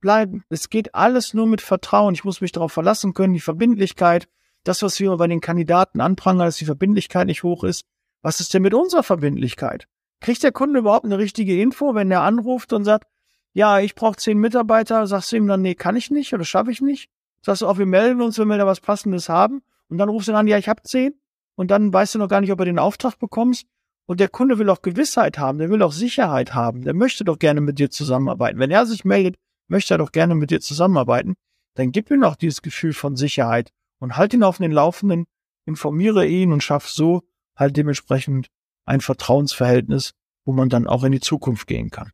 bleiben. 0.00 0.44
Es 0.48 0.70
geht 0.70 0.94
alles 0.94 1.34
nur 1.34 1.46
mit 1.46 1.60
Vertrauen. 1.60 2.14
Ich 2.14 2.24
muss 2.24 2.40
mich 2.40 2.52
darauf 2.52 2.72
verlassen 2.72 3.14
können, 3.14 3.34
die 3.34 3.40
Verbindlichkeit. 3.40 4.28
Das, 4.64 4.82
was 4.82 4.98
wir 4.98 5.16
bei 5.16 5.26
den 5.26 5.40
Kandidaten 5.40 6.00
anprangern, 6.00 6.46
dass 6.46 6.56
die 6.56 6.64
Verbindlichkeit 6.64 7.26
nicht 7.26 7.42
hoch 7.42 7.64
ist. 7.64 7.84
Was 8.22 8.40
ist 8.40 8.54
denn 8.54 8.62
mit 8.62 8.74
unserer 8.74 9.02
Verbindlichkeit? 9.02 9.86
Kriegt 10.20 10.42
der 10.42 10.52
Kunde 10.52 10.80
überhaupt 10.80 11.04
eine 11.04 11.18
richtige 11.18 11.60
Info, 11.60 11.94
wenn 11.94 12.10
er 12.10 12.22
anruft 12.22 12.72
und 12.72 12.84
sagt, 12.84 13.06
ja, 13.52 13.78
ich 13.78 13.94
brauche 13.94 14.16
zehn 14.16 14.38
Mitarbeiter, 14.38 15.06
sagst 15.06 15.32
du 15.32 15.36
ihm 15.36 15.46
dann, 15.46 15.62
nee, 15.62 15.74
kann 15.74 15.96
ich 15.96 16.10
nicht 16.10 16.34
oder 16.34 16.44
schaffe 16.44 16.70
ich 16.70 16.80
nicht? 16.80 17.10
Sagst 17.42 17.62
du 17.62 17.66
auch, 17.66 17.78
wir 17.78 17.86
melden 17.86 18.22
uns, 18.22 18.38
wenn 18.38 18.48
wir 18.48 18.58
da 18.58 18.66
was 18.66 18.80
Passendes 18.80 19.28
haben. 19.28 19.62
Und 19.88 19.98
dann 19.98 20.08
rufst 20.08 20.28
du 20.28 20.34
an, 20.34 20.48
ja, 20.48 20.58
ich 20.58 20.68
habe 20.68 20.82
zehn. 20.82 21.14
Und 21.56 21.70
dann 21.70 21.92
weißt 21.92 22.14
du 22.14 22.18
noch 22.18 22.28
gar 22.28 22.40
nicht, 22.40 22.52
ob 22.52 22.58
er 22.60 22.66
den 22.66 22.78
Auftrag 22.78 23.18
bekommst. 23.18 23.66
Und 24.06 24.20
der 24.20 24.28
Kunde 24.28 24.58
will 24.58 24.68
auch 24.68 24.82
Gewissheit 24.82 25.38
haben, 25.38 25.58
der 25.58 25.70
will 25.70 25.82
auch 25.82 25.92
Sicherheit 25.92 26.54
haben, 26.54 26.82
der 26.82 26.92
möchte 26.92 27.24
doch 27.24 27.38
gerne 27.38 27.62
mit 27.62 27.78
dir 27.78 27.90
zusammenarbeiten. 27.90 28.58
Wenn 28.58 28.70
er 28.70 28.84
sich 28.84 29.04
meldet, 29.04 29.36
möchte 29.66 29.94
er 29.94 29.98
doch 29.98 30.12
gerne 30.12 30.34
mit 30.34 30.50
dir 30.50 30.60
zusammenarbeiten. 30.60 31.34
Dann 31.74 31.90
gib 31.90 32.10
ihm 32.10 32.22
auch 32.22 32.36
dieses 32.36 32.60
Gefühl 32.60 32.92
von 32.92 33.16
Sicherheit 33.16 33.70
und 34.00 34.16
halt 34.16 34.34
ihn 34.34 34.42
auf 34.42 34.58
den 34.58 34.72
Laufenden, 34.72 35.24
informiere 35.64 36.26
ihn 36.26 36.52
und 36.52 36.62
schaff 36.62 36.88
so 36.88 37.22
halt 37.56 37.76
dementsprechend 37.76 38.48
ein 38.84 39.00
Vertrauensverhältnis, 39.00 40.12
wo 40.44 40.52
man 40.52 40.68
dann 40.68 40.86
auch 40.86 41.02
in 41.04 41.12
die 41.12 41.20
Zukunft 41.20 41.66
gehen 41.66 41.90
kann 41.90 42.10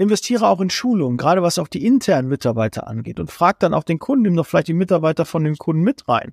investiere 0.00 0.48
auch 0.48 0.62
in 0.62 0.70
Schulungen, 0.70 1.18
gerade 1.18 1.42
was 1.42 1.58
auch 1.58 1.68
die 1.68 1.84
internen 1.84 2.28
Mitarbeiter 2.28 2.86
angeht 2.86 3.20
und 3.20 3.30
frag 3.30 3.60
dann 3.60 3.74
auch 3.74 3.84
den 3.84 3.98
Kunden, 3.98 4.22
nimm 4.22 4.36
doch 4.36 4.46
vielleicht 4.46 4.68
die 4.68 4.74
Mitarbeiter 4.74 5.26
von 5.26 5.44
den 5.44 5.58
Kunden 5.58 5.82
mit 5.82 6.08
rein. 6.08 6.32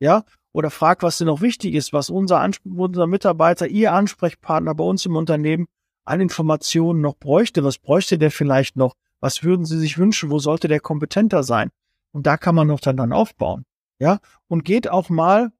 Ja, 0.00 0.24
oder 0.52 0.70
frag, 0.70 1.02
was 1.02 1.18
denn 1.18 1.26
noch 1.26 1.40
wichtig 1.40 1.74
ist, 1.74 1.92
was 1.92 2.10
unser, 2.10 2.48
unser 2.64 3.06
Mitarbeiter, 3.06 3.66
ihr 3.66 3.92
Ansprechpartner 3.92 4.74
bei 4.74 4.84
uns 4.84 5.06
im 5.06 5.16
Unternehmen 5.16 5.66
an 6.04 6.20
Informationen 6.20 7.00
noch 7.00 7.16
bräuchte. 7.16 7.64
Was 7.64 7.78
bräuchte 7.78 8.18
der 8.18 8.30
vielleicht 8.30 8.76
noch? 8.76 8.94
Was 9.20 9.42
würden 9.44 9.64
Sie 9.64 9.78
sich 9.78 9.98
wünschen? 9.98 10.30
Wo 10.30 10.38
sollte 10.38 10.68
der 10.68 10.80
kompetenter 10.80 11.42
sein? 11.42 11.70
Und 12.12 12.26
da 12.26 12.36
kann 12.36 12.54
man 12.54 12.66
noch 12.66 12.80
dann, 12.80 12.96
dann 12.96 13.12
aufbauen. 13.12 13.64
Ja, 13.98 14.18
und 14.48 14.64
geht 14.64 14.88
auch 14.88 15.08
mal 15.08 15.52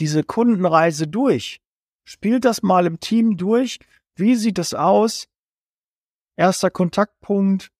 diese 0.00 0.24
Kundenreise 0.24 1.06
durch. 1.06 1.60
Spielt 2.04 2.44
das 2.44 2.62
mal 2.62 2.84
im 2.86 3.00
Team 3.00 3.36
durch. 3.36 3.78
Wie 4.16 4.34
sieht 4.34 4.58
es 4.58 4.74
aus? 4.74 5.28
erster 6.36 6.70
Kontaktpunkt, 6.70 7.70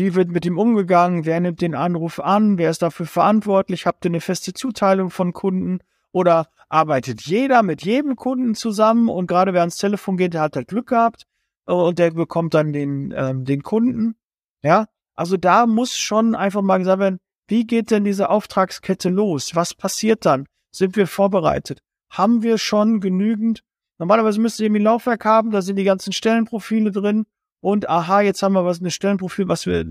wie 0.00 0.14
wird 0.14 0.30
mit 0.30 0.46
ihm 0.46 0.58
umgegangen, 0.58 1.26
wer 1.26 1.38
nimmt 1.40 1.60
den 1.60 1.74
Anruf 1.74 2.20
an, 2.20 2.56
wer 2.56 2.70
ist 2.70 2.82
dafür 2.82 3.06
verantwortlich, 3.06 3.86
habt 3.86 4.04
ihr 4.04 4.10
eine 4.10 4.20
feste 4.20 4.54
Zuteilung 4.54 5.10
von 5.10 5.32
Kunden 5.32 5.80
oder 6.10 6.48
arbeitet 6.70 7.20
jeder 7.22 7.62
mit 7.62 7.82
jedem 7.82 8.16
Kunden 8.16 8.54
zusammen 8.54 9.08
und 9.08 9.26
gerade 9.26 9.52
wer 9.52 9.60
ans 9.60 9.76
Telefon 9.76 10.16
geht, 10.16 10.34
der 10.34 10.40
hat 10.40 10.56
halt 10.56 10.68
Glück 10.68 10.88
gehabt 10.88 11.26
äh, 11.66 11.72
und 11.72 11.98
der 11.98 12.12
bekommt 12.12 12.54
dann 12.54 12.72
den, 12.72 13.12
ähm, 13.14 13.44
den 13.44 13.62
Kunden. 13.62 14.16
Ja, 14.62 14.86
also 15.14 15.36
da 15.36 15.66
muss 15.66 15.96
schon 15.96 16.34
einfach 16.34 16.62
mal 16.62 16.78
gesagt 16.78 17.00
werden, 17.00 17.20
wie 17.48 17.66
geht 17.66 17.90
denn 17.90 18.04
diese 18.04 18.30
Auftragskette 18.30 19.10
los? 19.10 19.54
Was 19.54 19.74
passiert 19.74 20.24
dann? 20.24 20.46
Sind 20.70 20.96
wir 20.96 21.06
vorbereitet? 21.06 21.80
Haben 22.08 22.42
wir 22.42 22.56
schon 22.56 23.00
genügend? 23.00 23.62
Normalerweise 23.98 24.40
müsst 24.40 24.60
ihr 24.60 24.66
irgendwie 24.66 24.80
ein 24.80 24.84
Laufwerk 24.84 25.24
haben, 25.24 25.50
da 25.50 25.60
sind 25.60 25.76
die 25.76 25.84
ganzen 25.84 26.12
Stellenprofile 26.12 26.90
drin 26.90 27.26
und 27.60 27.88
aha, 27.88 28.22
jetzt 28.22 28.42
haben 28.42 28.54
wir 28.54 28.64
was, 28.64 28.80
ein 28.80 28.90
Stellenprofil, 28.90 29.48
was 29.48 29.66
wir 29.66 29.84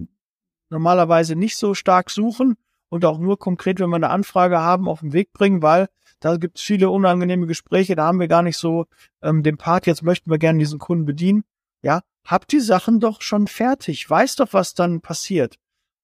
normalerweise 0.70 1.36
nicht 1.36 1.58
so 1.58 1.74
stark 1.74 2.10
suchen 2.10 2.56
und 2.90 3.06
auch 3.06 3.20
nur 3.20 3.38
konkret, 3.38 3.80
wenn 3.80 3.90
wir 3.90 3.96
eine 3.96 4.10
Anfrage 4.10 4.60
haben, 4.60 4.88
auf 4.88 5.02
den 5.02 5.14
Weg 5.14 5.32
bringen, 5.34 5.62
weil 5.62 5.88
da 6.20 6.38
gibt 6.38 6.58
es 6.58 6.64
viele 6.64 6.90
unangenehme 6.90 7.48
Gespräche, 7.48 7.96
da 7.96 8.06
haben 8.06 8.20
wir 8.20 8.28
gar 8.28 8.42
nicht 8.44 8.58
so 8.58 8.86
ähm, 9.22 9.44
den 9.44 9.58
Part, 9.58 9.88
jetzt 9.88 10.04
möchten 10.04 10.30
wir 10.30 10.38
gerne 10.38 10.60
diesen 10.60 10.80
Kunden 10.80 11.06
bedienen. 11.06 11.44
Ja, 11.82 12.02
habt 12.26 12.52
die 12.52 12.60
Sachen 12.60 13.00
doch 13.00 13.22
schon 13.22 13.48
fertig, 13.48 14.10
weiß 14.10 14.36
doch, 14.36 14.52
was 14.52 14.74
dann 14.74 15.02
passiert. 15.02 15.56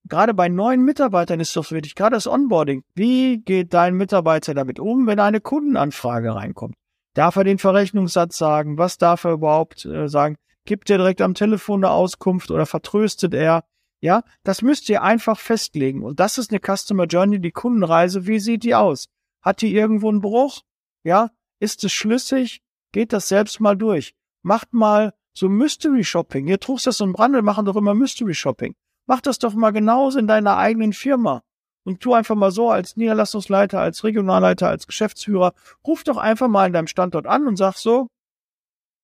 Gerade 0.07 0.33
bei 0.35 0.49
neuen 0.49 0.85
Mitarbeitern 0.85 1.39
ist 1.39 1.55
doch 1.55 1.71
wichtig, 1.71 1.95
gerade 1.95 2.15
das 2.15 2.27
Onboarding. 2.27 2.83
Wie 2.93 3.39
geht 3.39 3.73
dein 3.73 3.95
Mitarbeiter 3.95 4.53
damit 4.53 4.79
um, 4.79 5.07
wenn 5.07 5.19
eine 5.19 5.41
Kundenanfrage 5.41 6.35
reinkommt? 6.35 6.75
Darf 7.15 7.35
er 7.37 7.43
den 7.43 7.57
Verrechnungssatz 7.57 8.37
sagen? 8.37 8.77
Was 8.77 8.97
darf 8.97 9.23
er 9.23 9.31
überhaupt 9.31 9.85
äh, 9.85 10.07
sagen? 10.07 10.37
Gibt 10.65 10.89
er 10.89 10.97
direkt 10.97 11.21
am 11.21 11.35
Telefon 11.35 11.83
eine 11.83 11.93
Auskunft 11.93 12.51
oder 12.51 12.65
vertröstet 12.65 13.33
er? 13.33 13.63
Ja, 14.01 14.23
das 14.43 14.61
müsst 14.61 14.89
ihr 14.89 15.03
einfach 15.03 15.39
festlegen. 15.39 16.03
Und 16.03 16.19
das 16.19 16.37
ist 16.37 16.51
eine 16.51 16.59
Customer 16.59 17.05
Journey, 17.05 17.39
die 17.39 17.51
Kundenreise. 17.51 18.27
Wie 18.27 18.39
sieht 18.39 18.63
die 18.63 18.75
aus? 18.75 19.07
Hat 19.41 19.61
die 19.61 19.73
irgendwo 19.73 20.09
einen 20.09 20.21
Bruch? 20.21 20.61
Ja, 21.03 21.31
ist 21.59 21.83
es 21.83 21.93
schlüssig? 21.93 22.61
Geht 22.91 23.13
das 23.13 23.27
selbst 23.27 23.59
mal 23.59 23.75
durch. 23.75 24.15
Macht 24.41 24.73
mal 24.73 25.13
so 25.33 25.49
Mystery 25.49 26.03
Shopping. 26.03 26.47
Ihr 26.47 26.59
Truchs 26.59 26.83
das 26.83 27.01
und 27.01 27.13
Brandel 27.13 27.41
machen 27.41 27.65
doch 27.65 27.75
immer 27.75 27.93
Mystery 27.93 28.33
Shopping. 28.33 28.75
Mach 29.05 29.21
das 29.21 29.37
doch 29.37 29.53
mal 29.53 29.71
genauso 29.71 30.17
in 30.17 30.27
deiner 30.27 30.57
eigenen 30.57 30.93
Firma. 30.93 31.43
Und 31.83 32.01
tu 32.01 32.13
einfach 32.13 32.35
mal 32.35 32.51
so 32.51 32.71
als 32.71 32.97
Niederlassungsleiter, 32.97 33.79
als 33.79 34.03
Regionalleiter, 34.03 34.67
als 34.67 34.87
Geschäftsführer, 34.87 35.53
ruf 35.85 36.03
doch 36.03 36.17
einfach 36.17 36.47
mal 36.47 36.65
in 36.65 36.73
deinem 36.73 36.87
Standort 36.87 37.27
an 37.27 37.47
und 37.47 37.57
sag 37.57 37.75
so, 37.75 38.07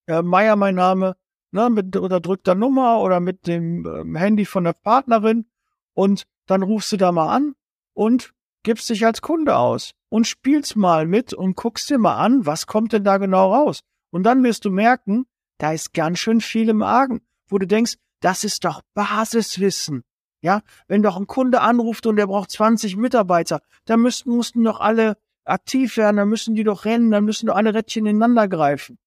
äh, 0.08 0.24
Meier 0.24 0.56
mein 0.56 0.76
Name, 0.76 1.16
ne, 1.52 1.70
mit 1.70 1.96
unterdrückter 1.96 2.56
Nummer 2.56 3.00
oder 3.02 3.20
mit 3.20 3.48
dem 3.48 3.86
ähm, 3.86 4.16
Handy 4.16 4.46
von 4.46 4.64
der 4.64 4.74
Partnerin 4.74 5.46
und 5.94 6.24
dann 6.48 6.64
rufst 6.64 6.92
du 6.92 6.98
da 6.98 7.12
mal 7.12 7.34
an 7.34 7.56
und 7.94 8.34
gibst 8.64 8.90
dich 8.90 9.06
als 9.06 9.22
Kunde 9.22 9.58
aus 9.58 9.92
und 10.10 10.28
spielst 10.28 10.76
mal 10.76 11.08
mit 11.08 11.34
und 11.34 11.56
guckst 11.56 11.90
dir 11.90 11.98
mal 11.98 12.16
an, 12.16 12.46
was 12.46 12.68
kommt 12.68 12.94
denn 12.94 13.04
da 13.04 13.18
genau 13.18 13.54
raus. 13.54 13.82
Und 14.12 14.24
dann 14.24 14.44
wirst 14.44 14.66
du 14.66 14.72
merken, 14.72 15.26
da 15.58 15.72
ist 15.74 15.94
ganz 15.94 16.20
schön 16.20 16.42
viel 16.42 16.70
im 16.70 16.84
Argen, 16.84 17.22
wo 17.48 17.58
du 17.58 17.68
denkst, 17.68 17.96
das 18.20 18.44
ist 18.44 18.66
doch 18.66 18.82
Basiswissen. 18.94 20.04
Ja, 20.44 20.62
wenn 20.88 21.04
doch 21.04 21.18
ein 21.18 21.28
Kunde 21.28 21.62
anruft 21.62 22.08
und 22.08 22.16
der 22.16 22.28
braucht 22.28 22.50
20 22.52 22.98
Mitarbeiter, 22.98 23.62
dann 23.86 24.02
müssten, 24.02 24.32
mussten 24.32 24.64
doch 24.64 24.80
alle 24.80 25.18
aktiv 25.46 25.98
werden, 25.98 26.18
dann 26.18 26.30
müssen 26.30 26.56
die 26.56 26.64
doch 26.64 26.86
rennen, 26.86 27.12
dann 27.12 27.26
müssen 27.26 27.48
doch 27.48 27.56
alle 27.56 27.74
Rädchen 27.74 28.08
ineinander 28.08 28.48
greifen. 28.48 28.98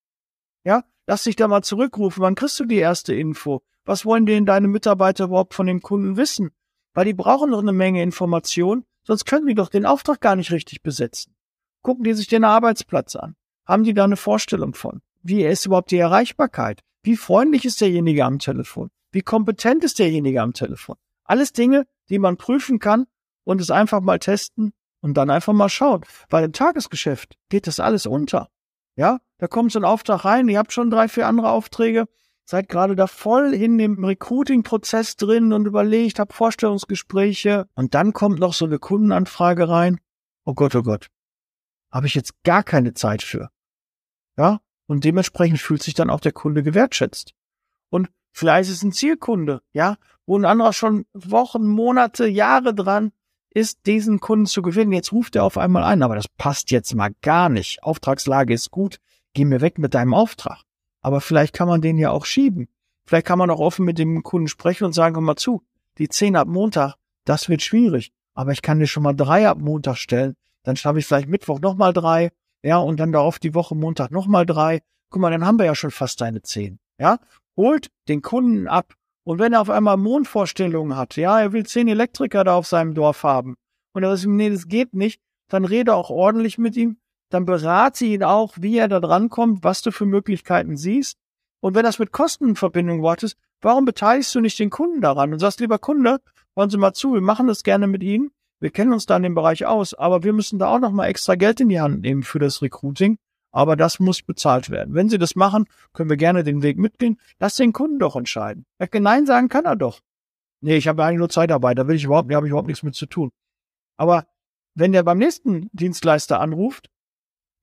Ja, 0.64 0.84
Lass 1.06 1.24
dich 1.24 1.36
da 1.36 1.48
mal 1.48 1.62
zurückrufen. 1.62 2.22
Wann 2.22 2.34
kriegst 2.34 2.58
du 2.60 2.64
die 2.64 2.76
erste 2.76 3.14
Info? 3.14 3.62
Was 3.84 4.06
wollen 4.06 4.26
denn 4.26 4.46
deine 4.46 4.68
Mitarbeiter 4.68 5.24
überhaupt 5.24 5.54
von 5.54 5.66
dem 5.66 5.82
Kunden 5.82 6.16
wissen? 6.16 6.50
Weil 6.94 7.04
die 7.04 7.14
brauchen 7.14 7.50
noch 7.50 7.58
eine 7.58 7.72
Menge 7.72 8.02
Information, 8.02 8.84
sonst 9.02 9.26
können 9.26 9.46
die 9.46 9.54
doch 9.54 9.68
den 9.68 9.84
Auftrag 9.84 10.20
gar 10.20 10.36
nicht 10.36 10.52
richtig 10.52 10.82
besetzen. 10.82 11.34
Gucken 11.82 12.04
die 12.04 12.14
sich 12.14 12.28
den 12.28 12.44
Arbeitsplatz 12.44 13.16
an. 13.16 13.36
Haben 13.66 13.84
die 13.84 13.92
da 13.92 14.04
eine 14.04 14.16
Vorstellung 14.16 14.74
von? 14.74 15.02
Wie 15.22 15.42
ist 15.44 15.66
überhaupt 15.66 15.90
die 15.90 15.98
Erreichbarkeit? 15.98 16.80
Wie 17.02 17.16
freundlich 17.16 17.64
ist 17.64 17.80
derjenige 17.80 18.24
am 18.24 18.38
Telefon? 18.38 18.90
Wie 19.12 19.22
kompetent 19.22 19.84
ist 19.84 19.98
derjenige 19.98 20.40
am 20.40 20.54
Telefon? 20.54 20.96
Alles 21.24 21.52
Dinge, 21.52 21.86
die 22.08 22.18
man 22.18 22.36
prüfen 22.36 22.78
kann 22.78 23.06
und 23.44 23.60
es 23.60 23.70
einfach 23.70 24.00
mal 24.00 24.18
testen 24.18 24.72
und 25.00 25.14
dann 25.14 25.30
einfach 25.30 25.52
mal 25.52 25.68
schauen. 25.68 26.02
Weil 26.30 26.44
im 26.44 26.52
Tagesgeschäft 26.52 27.36
geht 27.50 27.66
das 27.66 27.80
alles 27.80 28.06
unter. 28.06 28.48
Ja, 28.96 29.18
da 29.38 29.48
kommt 29.48 29.72
so 29.72 29.78
ein 29.78 29.84
Auftrag 29.84 30.24
rein, 30.24 30.48
ihr 30.48 30.58
habt 30.58 30.72
schon 30.72 30.90
drei, 30.90 31.08
vier 31.08 31.26
andere 31.26 31.50
Aufträge, 31.50 32.06
seid 32.44 32.68
gerade 32.68 32.94
da 32.94 33.06
voll 33.06 33.52
in 33.54 33.78
dem 33.78 34.04
Recruiting-Prozess 34.04 35.16
drin 35.16 35.52
und 35.52 35.66
überlegt, 35.66 36.18
habt 36.18 36.32
Vorstellungsgespräche 36.32 37.66
und 37.74 37.94
dann 37.94 38.12
kommt 38.12 38.38
noch 38.38 38.54
so 38.54 38.66
eine 38.66 38.78
Kundenanfrage 38.78 39.68
rein. 39.68 40.00
Oh 40.44 40.54
Gott, 40.54 40.74
oh 40.74 40.82
Gott. 40.82 41.08
Habe 41.90 42.06
ich 42.06 42.14
jetzt 42.14 42.42
gar 42.44 42.62
keine 42.62 42.94
Zeit 42.94 43.22
für. 43.22 43.50
Ja, 44.36 44.60
und 44.86 45.04
dementsprechend 45.04 45.60
fühlt 45.60 45.82
sich 45.82 45.94
dann 45.94 46.10
auch 46.10 46.20
der 46.20 46.32
Kunde 46.32 46.62
gewertschätzt. 46.62 47.32
Und 47.90 48.10
vielleicht 48.32 48.68
ist 48.70 48.76
es 48.76 48.82
ein 48.82 48.92
Zielkunde, 48.92 49.62
ja, 49.72 49.96
wo 50.26 50.36
ein 50.38 50.44
anderer 50.44 50.72
schon 50.72 51.06
Wochen, 51.12 51.66
Monate, 51.66 52.26
Jahre 52.26 52.74
dran 52.74 53.12
ist, 53.54 53.86
diesen 53.86 54.20
Kunden 54.20 54.46
zu 54.46 54.60
gewinnen. 54.60 54.92
Jetzt 54.92 55.12
ruft 55.12 55.36
er 55.36 55.44
auf 55.44 55.56
einmal 55.56 55.84
ein, 55.84 56.02
aber 56.02 56.16
das 56.16 56.28
passt 56.28 56.70
jetzt 56.70 56.94
mal 56.94 57.14
gar 57.22 57.48
nicht. 57.48 57.82
Auftragslage 57.82 58.52
ist 58.52 58.70
gut, 58.70 58.98
geh 59.32 59.44
mir 59.44 59.60
weg 59.60 59.78
mit 59.78 59.94
deinem 59.94 60.12
Auftrag. 60.12 60.62
Aber 61.00 61.20
vielleicht 61.20 61.54
kann 61.54 61.68
man 61.68 61.80
den 61.80 61.96
ja 61.96 62.10
auch 62.10 62.26
schieben. 62.26 62.68
Vielleicht 63.06 63.26
kann 63.26 63.38
man 63.38 63.50
auch 63.50 63.60
offen 63.60 63.84
mit 63.84 63.98
dem 63.98 64.22
Kunden 64.22 64.48
sprechen 64.48 64.84
und 64.84 64.92
sagen, 64.92 65.14
komm 65.14 65.24
mal 65.24 65.36
zu, 65.36 65.62
die 65.98 66.08
zehn 66.08 66.36
ab 66.36 66.48
Montag, 66.48 66.96
das 67.24 67.48
wird 67.48 67.62
schwierig. 67.62 68.12
Aber 68.34 68.52
ich 68.52 68.62
kann 68.62 68.80
dir 68.80 68.86
schon 68.86 69.02
mal 69.02 69.14
drei 69.14 69.48
ab 69.48 69.58
Montag 69.58 69.96
stellen. 69.96 70.34
Dann 70.64 70.76
schaffe 70.76 70.98
ich 70.98 71.06
vielleicht 71.06 71.28
Mittwoch 71.28 71.60
nochmal 71.60 71.92
drei. 71.92 72.30
Ja, 72.62 72.78
und 72.78 72.98
dann 72.98 73.12
darauf 73.12 73.38
die 73.38 73.54
Woche 73.54 73.74
Montag 73.74 74.10
nochmal 74.10 74.46
drei. 74.46 74.80
Guck 75.10 75.22
mal, 75.22 75.30
dann 75.30 75.46
haben 75.46 75.58
wir 75.58 75.66
ja 75.66 75.74
schon 75.74 75.90
fast 75.90 76.20
deine 76.20 76.42
zehn. 76.42 76.80
Ja, 76.98 77.18
holt 77.56 77.90
den 78.08 78.22
Kunden 78.22 78.66
ab 78.66 78.94
und 79.24 79.38
wenn 79.38 79.54
er 79.54 79.60
auf 79.60 79.70
einmal 79.70 79.96
Mondvorstellungen 79.96 80.96
hat, 80.96 81.16
ja, 81.16 81.40
er 81.40 81.52
will 81.52 81.66
zehn 81.66 81.88
Elektriker 81.88 82.44
da 82.44 82.54
auf 82.54 82.66
seinem 82.66 82.94
Dorf 82.94 83.22
haben 83.22 83.56
und 83.92 84.02
er 84.02 84.16
sagt, 84.16 84.28
nee, 84.28 84.50
das 84.50 84.68
geht 84.68 84.94
nicht, 84.94 85.20
dann 85.48 85.64
rede 85.64 85.94
auch 85.94 86.10
ordentlich 86.10 86.58
mit 86.58 86.76
ihm, 86.76 86.98
dann 87.30 87.46
berate 87.46 88.04
ihn 88.04 88.22
auch, 88.22 88.54
wie 88.58 88.76
er 88.76 88.88
da 88.88 89.00
drankommt, 89.00 89.64
was 89.64 89.82
du 89.82 89.90
für 89.90 90.06
Möglichkeiten 90.06 90.76
siehst. 90.76 91.16
Und 91.60 91.74
wenn 91.74 91.84
das 91.84 91.98
mit 91.98 92.12
Kosten 92.12 92.50
in 92.50 92.56
Verbindung 92.56 93.04
ist, 93.22 93.36
warum 93.62 93.86
beteiligst 93.86 94.34
du 94.34 94.40
nicht 94.40 94.58
den 94.58 94.70
Kunden 94.70 95.00
daran 95.00 95.32
und 95.32 95.38
sagst, 95.38 95.60
lieber 95.60 95.78
Kunde, 95.78 96.20
hören 96.54 96.70
Sie 96.70 96.76
mal 96.76 96.92
zu, 96.92 97.14
wir 97.14 97.22
machen 97.22 97.46
das 97.46 97.62
gerne 97.62 97.86
mit 97.86 98.02
Ihnen, 98.02 98.30
wir 98.60 98.70
kennen 98.70 98.92
uns 98.92 99.06
da 99.06 99.16
in 99.16 99.22
dem 99.22 99.34
Bereich 99.34 99.64
aus, 99.64 99.94
aber 99.94 100.22
wir 100.22 100.34
müssen 100.34 100.58
da 100.58 100.68
auch 100.68 100.78
nochmal 100.78 101.08
extra 101.08 101.34
Geld 101.34 101.60
in 101.60 101.70
die 101.70 101.80
Hand 101.80 102.02
nehmen 102.02 102.22
für 102.22 102.38
das 102.38 102.60
Recruiting 102.60 103.18
aber 103.54 103.76
das 103.76 104.00
muss 104.00 104.20
bezahlt 104.22 104.68
werden. 104.68 104.94
Wenn 104.94 105.08
Sie 105.08 105.16
das 105.16 105.36
machen, 105.36 105.66
können 105.92 106.10
wir 106.10 106.16
gerne 106.16 106.42
den 106.42 106.62
Weg 106.62 106.76
mitgehen. 106.76 107.20
Lass 107.38 107.54
den 107.54 107.72
Kunden 107.72 108.00
doch 108.00 108.16
entscheiden. 108.16 108.66
Nein 108.92 109.26
sagen 109.26 109.48
kann 109.48 109.64
er 109.64 109.76
doch. 109.76 110.00
Nee, 110.60 110.76
ich 110.76 110.88
habe 110.88 111.04
eigentlich 111.04 111.18
nur 111.18 111.28
Zeitarbeit, 111.28 111.78
da 111.78 111.86
will 111.86 111.94
ich 111.94 112.04
überhaupt, 112.04 112.30
da 112.30 112.36
habe 112.36 112.46
ich 112.46 112.50
überhaupt 112.50 112.66
nichts 112.66 112.82
mit 112.82 112.96
zu 112.96 113.06
tun. 113.06 113.30
Aber 113.96 114.26
wenn 114.74 114.90
der 114.90 115.04
beim 115.04 115.18
nächsten 115.18 115.70
Dienstleister 115.72 116.40
anruft, 116.40 116.90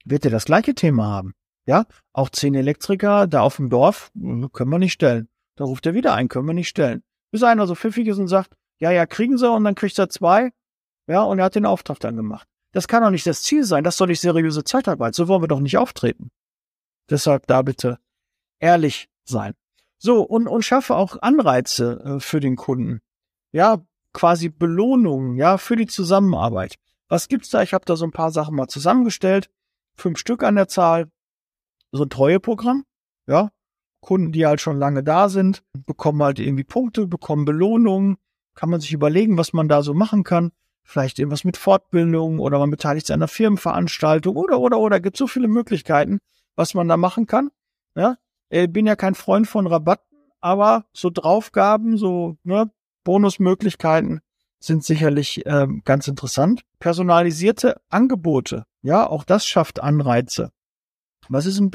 wird 0.06 0.24
er 0.24 0.32
das 0.32 0.46
gleiche 0.46 0.76
Thema 0.76 1.08
haben. 1.08 1.34
Ja, 1.66 1.86
auch 2.14 2.30
zehn 2.30 2.56
Elektriker 2.56 3.28
da 3.28 3.42
auf 3.42 3.58
dem 3.58 3.70
Dorf 3.70 4.12
können 4.14 4.70
wir 4.70 4.80
nicht 4.80 4.94
stellen. 4.94 5.28
Da 5.58 5.66
ruft 5.66 5.86
er 5.86 5.94
wieder 5.94 6.14
ein, 6.14 6.30
können 6.30 6.48
wir 6.48 6.54
nicht 6.54 6.70
stellen. 6.70 7.04
Bis 7.32 7.44
einer 7.44 7.68
so 7.68 7.76
pfiffig 7.76 8.08
ist 8.08 8.18
und 8.18 8.30
sagt, 8.30 8.56
ja, 8.80 8.92
ja, 8.92 9.06
kriegen 9.06 9.38
sie 9.38 9.52
und 9.52 9.66
dann 9.66 9.76
kriegt 9.76 10.00
er 10.00 10.10
zwei. 10.10 10.52
Ja, 11.08 11.24
und 11.24 11.40
er 11.40 11.46
hat 11.46 11.56
den 11.56 11.66
Auftrag 11.66 12.00
dann 12.00 12.16
gemacht. 12.16 12.48
Das 12.72 12.88
kann 12.88 13.04
doch 13.04 13.10
nicht 13.10 13.28
das 13.28 13.44
Ziel 13.44 13.64
sein. 13.64 13.84
Das 13.84 13.98
soll 13.98 14.08
nicht 14.08 14.22
seriöse 14.22 14.64
Zeitarbeit. 14.64 15.16
So 15.16 15.28
wollen 15.28 15.44
wir 15.44 15.48
doch 15.48 15.60
nicht 15.60 15.78
auftreten. 15.78 16.32
Deshalb 17.10 17.48
da 17.48 17.62
bitte 17.62 18.00
ehrlich 18.60 19.10
sein. 19.26 19.54
So, 19.98 20.24
und, 20.24 20.48
und 20.48 20.64
schaffe 20.64 20.96
auch 20.96 21.22
Anreize 21.22 22.02
äh, 22.04 22.20
für 22.20 22.40
den 22.40 22.56
Kunden. 22.56 23.02
Ja, 23.52 23.84
quasi 24.14 24.50
Belohnungen, 24.50 25.36
ja, 25.36 25.58
für 25.58 25.76
die 25.76 25.86
Zusammenarbeit. 25.86 26.76
Was 27.08 27.28
gibt's 27.28 27.50
da? 27.50 27.62
Ich 27.62 27.74
habe 27.74 27.86
da 27.86 27.96
so 27.96 28.06
ein 28.06 28.12
paar 28.12 28.32
Sachen 28.32 28.56
mal 28.56 28.68
zusammengestellt. 28.68 29.50
Fünf 29.96 30.18
Stück 30.18 30.44
an 30.44 30.56
der 30.56 30.68
Zahl. 30.68 31.12
So 31.92 32.04
ein 32.04 32.10
Treueprogramm. 32.10 32.86
Ja, 33.28 33.52
Kunden, 34.00 34.32
die 34.32 34.46
halt 34.46 34.62
schon 34.62 34.78
lange 34.78 35.04
da 35.04 35.30
sind, 35.30 35.64
bekommen 35.86 36.24
halt 36.24 36.40
irgendwie 36.40 36.64
Punkte, 36.64 37.06
bekommen 37.06 37.46
Belohnungen. 37.46 38.18
Kann 38.56 38.70
man 38.70 38.82
sich 38.82 38.94
überlegen, 38.94 39.38
was 39.38 39.54
man 39.54 39.68
da 39.68 39.84
so 39.84 39.94
machen 39.94 40.24
kann 40.24 40.52
vielleicht 40.84 41.20
irgendwas 41.20 41.44
mit 41.44 41.58
Fortbildung 41.58 42.40
oder 42.40 42.60
man 42.60 42.72
beteiligt 42.72 43.08
sich 43.08 43.14
an 43.14 43.20
einer 43.20 43.28
Firmenveranstaltung 43.28 44.36
oder, 44.36 44.60
oder, 44.60 44.80
oder. 44.80 45.00
Gibt 45.00 45.18
so 45.18 45.28
viele 45.28 45.48
Möglichkeiten, 45.48 46.20
was 46.56 46.74
man 46.74 46.88
da 46.88 46.98
machen 46.98 47.28
kann. 47.28 47.52
Ja, 47.96 48.18
ich 48.50 48.72
bin 48.72 48.88
ja 48.88 48.96
kein 48.96 49.16
Freund 49.16 49.48
von 49.48 49.68
Rabatten, 49.68 50.18
aber 50.40 50.86
so 50.94 51.10
Draufgaben, 51.10 51.98
so 51.98 52.38
ne, 52.44 52.72
Bonusmöglichkeiten 53.04 54.22
sind 54.60 54.84
sicherlich 54.84 55.44
ähm, 55.46 55.82
ganz 55.86 56.08
interessant. 56.08 56.62
Personalisierte 56.80 57.82
Angebote, 57.90 58.66
ja, 58.82 59.08
auch 59.08 59.24
das 59.24 59.46
schafft 59.46 59.82
Anreize. 59.82 60.52
Was 61.30 61.46
ist 61.46 61.60
ein 61.60 61.72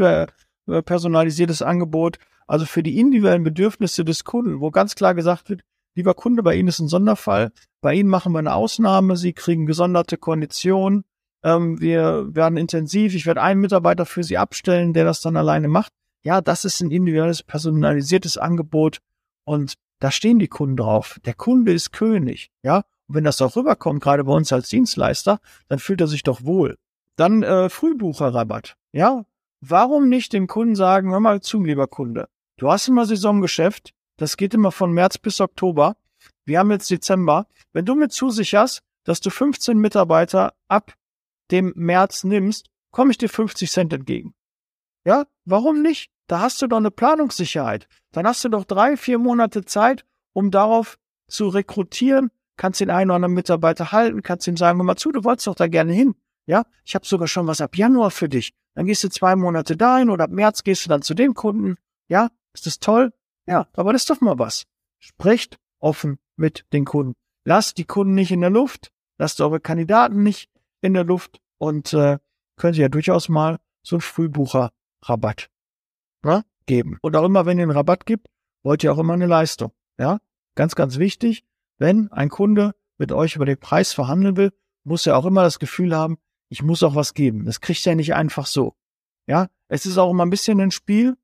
personalisiertes 0.85 1.63
Angebot? 1.63 2.19
Also 2.47 2.65
für 2.65 2.83
die 2.83 2.99
individuellen 2.99 3.43
Bedürfnisse 3.43 4.05
des 4.05 4.25
Kunden, 4.25 4.61
wo 4.61 4.71
ganz 4.71 4.95
klar 4.95 5.15
gesagt 5.15 5.49
wird, 5.49 5.63
lieber 5.97 6.15
Kunde, 6.15 6.43
bei 6.43 6.55
Ihnen 6.55 6.69
ist 6.69 6.79
ein 6.79 6.89
Sonderfall. 6.89 7.53
Bei 7.81 7.95
Ihnen 7.95 8.09
machen 8.09 8.33
wir 8.33 8.39
eine 8.39 8.55
Ausnahme. 8.55 9.17
Sie 9.17 9.33
kriegen 9.33 9.67
gesonderte 9.67 10.17
Konditionen. 10.17 11.05
Ähm, 11.43 11.81
wir 11.81 12.29
werden 12.35 12.57
intensiv. 12.57 13.15
Ich 13.15 13.27
werde 13.27 13.43
einen 13.43 13.61
Mitarbeiter 13.61 14.07
für 14.07 14.23
Sie 14.23 14.39
abstellen, 14.39 14.93
der 14.93 15.05
das 15.05 15.21
dann 15.21 15.37
alleine 15.37 15.69
macht. 15.69 15.93
Ja, 16.23 16.41
das 16.41 16.65
ist 16.65 16.81
ein 16.81 16.91
individuelles, 16.91 17.43
personalisiertes 17.43 18.39
Angebot. 18.39 18.99
Und 19.45 19.75
da 19.99 20.11
stehen 20.11 20.39
die 20.39 20.49
Kunden 20.49 20.77
drauf. 20.77 21.19
Der 21.25 21.35
Kunde 21.35 21.73
ist 21.73 21.93
König. 21.93 22.51
Ja, 22.63 22.85
und 23.09 23.15
wenn 23.15 23.25
das 23.25 23.41
auch 23.41 23.57
rüberkommt, 23.57 24.03
gerade 24.03 24.25
bei 24.25 24.33
uns 24.33 24.53
als 24.53 24.69
Dienstleister, 24.69 25.41
dann 25.69 25.79
fühlt 25.79 26.01
er 26.01 26.09
sich 26.09 26.23
doch 26.23 26.45
wohl. 26.45 26.77
Dann 27.17 27.43
äh, 27.43 27.71
Frühbucherrabatt. 27.71 28.77
Ja, 28.93 29.25
warum 29.61 30.09
nicht 30.09 30.33
dem 30.33 30.47
Kunden 30.49 30.75
sagen, 30.75 31.13
hör 31.13 31.21
mal 31.21 31.41
zu, 31.41 31.63
lieber 31.63 31.87
Kunde, 31.87 32.29
du 32.59 32.71
hast 32.71 32.89
immer 32.89 33.07
Saisongeschäft, 33.07 33.95
das 34.17 34.37
geht 34.37 34.55
immer 34.55 34.73
von 34.73 34.93
März 34.93 35.19
bis 35.19 35.41
Oktober. 35.41 35.97
Wir 36.45 36.59
haben 36.59 36.71
jetzt 36.71 36.91
Dezember. 36.91 37.47
Wenn 37.73 37.85
du 37.85 37.95
mir 37.95 38.09
zusicherst, 38.09 38.83
dass 39.05 39.21
du 39.21 39.31
15 39.31 39.79
Mitarbeiter 39.79 40.55
ab 40.69 40.95
dem 41.51 41.73
März 41.77 42.25
nimmst, 42.25 42.71
komme 42.91 43.11
ich 43.11 43.19
dir 43.19 43.29
50 43.29 43.71
Cent 43.71 43.93
entgegen. 43.93 44.35
Ja, 45.05 45.27
warum 45.45 45.83
nicht? 45.83 46.11
Da 46.27 46.41
hast 46.41 46.61
du 46.61 46.67
doch 46.67 46.79
eine 46.79 46.91
Planungssicherheit. 46.91 47.89
Dann 48.13 48.27
hast 48.27 48.45
du 48.45 48.49
doch 48.49 48.65
drei, 48.65 48.97
vier 48.97 49.19
Monate 49.19 49.65
Zeit, 49.65 50.05
um 50.33 50.51
darauf 50.51 50.99
zu 51.29 51.49
rekrutieren, 51.49 52.31
kannst 52.57 52.81
den 52.81 52.91
einen 52.91 53.11
oder 53.11 53.17
anderen 53.17 53.35
Mitarbeiter 53.35 53.93
halten, 53.93 54.23
kannst 54.23 54.49
ihm 54.49 54.57
sagen, 54.57 54.79
hör 54.79 54.85
mal 54.85 54.97
zu, 54.97 55.13
du 55.13 55.23
wolltest 55.23 55.47
doch 55.47 55.55
da 55.55 55.69
gerne 55.69 55.93
hin. 55.93 56.15
Ja, 56.47 56.65
ich 56.85 56.95
habe 56.95 57.07
sogar 57.07 57.29
schon 57.29 57.47
was 57.47 57.61
ab 57.61 57.77
Januar 57.77 58.11
für 58.11 58.29
dich. 58.29 58.53
Dann 58.75 58.87
gehst 58.87 59.05
du 59.05 59.09
zwei 59.09 59.37
Monate 59.37 59.77
dahin 59.77 60.11
oder 60.11 60.25
ab 60.25 60.31
März 60.31 60.63
gehst 60.63 60.85
du 60.85 60.89
dann 60.89 61.03
zu 61.03 61.15
dem 61.15 61.35
Kunden. 61.35 61.77
Ja, 62.09 62.31
ist 62.53 62.67
das 62.67 62.79
toll? 62.79 63.13
Ja, 63.47 63.69
aber 63.75 63.93
das 63.93 64.03
ist 64.03 64.11
doch 64.11 64.21
mal 64.21 64.39
was. 64.39 64.65
Sprecht 64.99 65.59
offen 65.79 66.19
mit 66.37 66.65
den 66.73 66.85
Kunden. 66.85 67.15
Lasst 67.45 67.79
die 67.79 67.85
Kunden 67.85 68.15
nicht 68.15 68.33
in 68.33 68.41
der 68.41 68.51
Luft, 68.51 68.91
lasst 69.19 69.41
eure 69.41 69.61
Kandidaten 69.61 70.23
nicht 70.23 70.51
in 70.81 70.95
der 70.95 71.05
Luft 71.05 71.41
und 71.59 71.93
äh, 71.93 72.19
können 72.57 72.75
sie 72.75 72.83
ja 72.83 72.89
durchaus 72.89 73.29
mal 73.29 73.59
so 73.83 73.97
einen 73.97 74.01
Frühbucher-Rabatt 74.01 75.49
ne, 76.25 76.45
geben. 76.67 76.99
Und 77.03 77.15
auch 77.15 77.25
immer, 77.25 77.47
wenn 77.47 77.59
ihr 77.59 77.63
einen 77.63 77.73
Rabatt 77.73 78.05
gibt, 78.05 78.29
wollt 78.63 78.83
ihr 78.83 78.93
auch 78.93 78.99
immer 78.99 79.15
eine 79.15 79.27
Leistung. 79.27 79.73
Ja, 79.99 80.19
ganz, 80.57 80.75
ganz 80.75 80.99
wichtig. 80.99 81.45
Wenn 81.79 82.11
ein 82.11 82.31
Kunde 82.31 82.75
mit 82.99 83.13
euch 83.13 83.37
über 83.37 83.47
den 83.47 83.59
Preis 83.59 83.93
verhandeln 83.93 84.37
will, 84.37 84.53
muss 84.85 85.07
er 85.07 85.17
auch 85.17 85.27
immer 85.27 85.43
das 85.43 85.59
Gefühl 85.59 85.95
haben, 85.95 86.19
ich 86.49 86.63
muss 86.63 86.83
auch 86.83 86.95
was 86.95 87.15
geben. 87.15 87.45
Das 87.45 87.61
kriegt 87.61 87.87
er 87.87 87.95
nicht 87.95 88.15
einfach 88.15 88.47
so. 88.47 88.75
Ja, 89.27 89.49
es 89.69 89.87
ist 89.87 89.99
auch 89.99 90.11
immer 90.11 90.25
ein 90.25 90.31
bisschen 90.31 90.61
ein 90.61 90.71
Spiel 90.71 91.17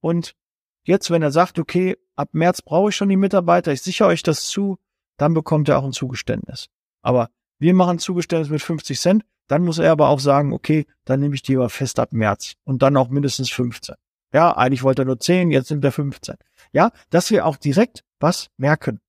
und 0.00 0.36
Jetzt, 0.84 1.10
wenn 1.10 1.22
er 1.22 1.30
sagt, 1.30 1.58
okay, 1.58 1.96
ab 2.14 2.30
März 2.32 2.62
brauche 2.62 2.90
ich 2.90 2.96
schon 2.96 3.08
die 3.08 3.16
Mitarbeiter, 3.16 3.72
ich 3.72 3.82
sichere 3.82 4.08
euch 4.08 4.22
das 4.22 4.46
zu, 4.46 4.78
dann 5.16 5.34
bekommt 5.34 5.68
er 5.68 5.78
auch 5.78 5.84
ein 5.84 5.92
Zugeständnis. 5.92 6.68
Aber 7.02 7.30
wir 7.58 7.74
machen 7.74 7.98
Zugeständnis 7.98 8.50
mit 8.50 8.62
50 8.62 9.00
Cent, 9.00 9.24
dann 9.48 9.64
muss 9.64 9.78
er 9.78 9.92
aber 9.92 10.08
auch 10.08 10.20
sagen, 10.20 10.52
okay, 10.52 10.86
dann 11.04 11.20
nehme 11.20 11.34
ich 11.34 11.42
die 11.42 11.56
aber 11.56 11.70
fest 11.70 11.98
ab 11.98 12.12
März 12.12 12.54
und 12.64 12.82
dann 12.82 12.96
auch 12.96 13.08
mindestens 13.08 13.50
15. 13.50 13.94
Ja, 14.32 14.56
eigentlich 14.56 14.82
wollte 14.82 15.02
er 15.02 15.06
nur 15.06 15.20
10, 15.20 15.50
jetzt 15.50 15.70
nimmt 15.70 15.84
er 15.84 15.92
15. 15.92 16.36
Ja, 16.72 16.90
dass 17.10 17.30
wir 17.30 17.46
auch 17.46 17.56
direkt 17.56 18.04
was 18.20 18.48
merken. 18.56 19.00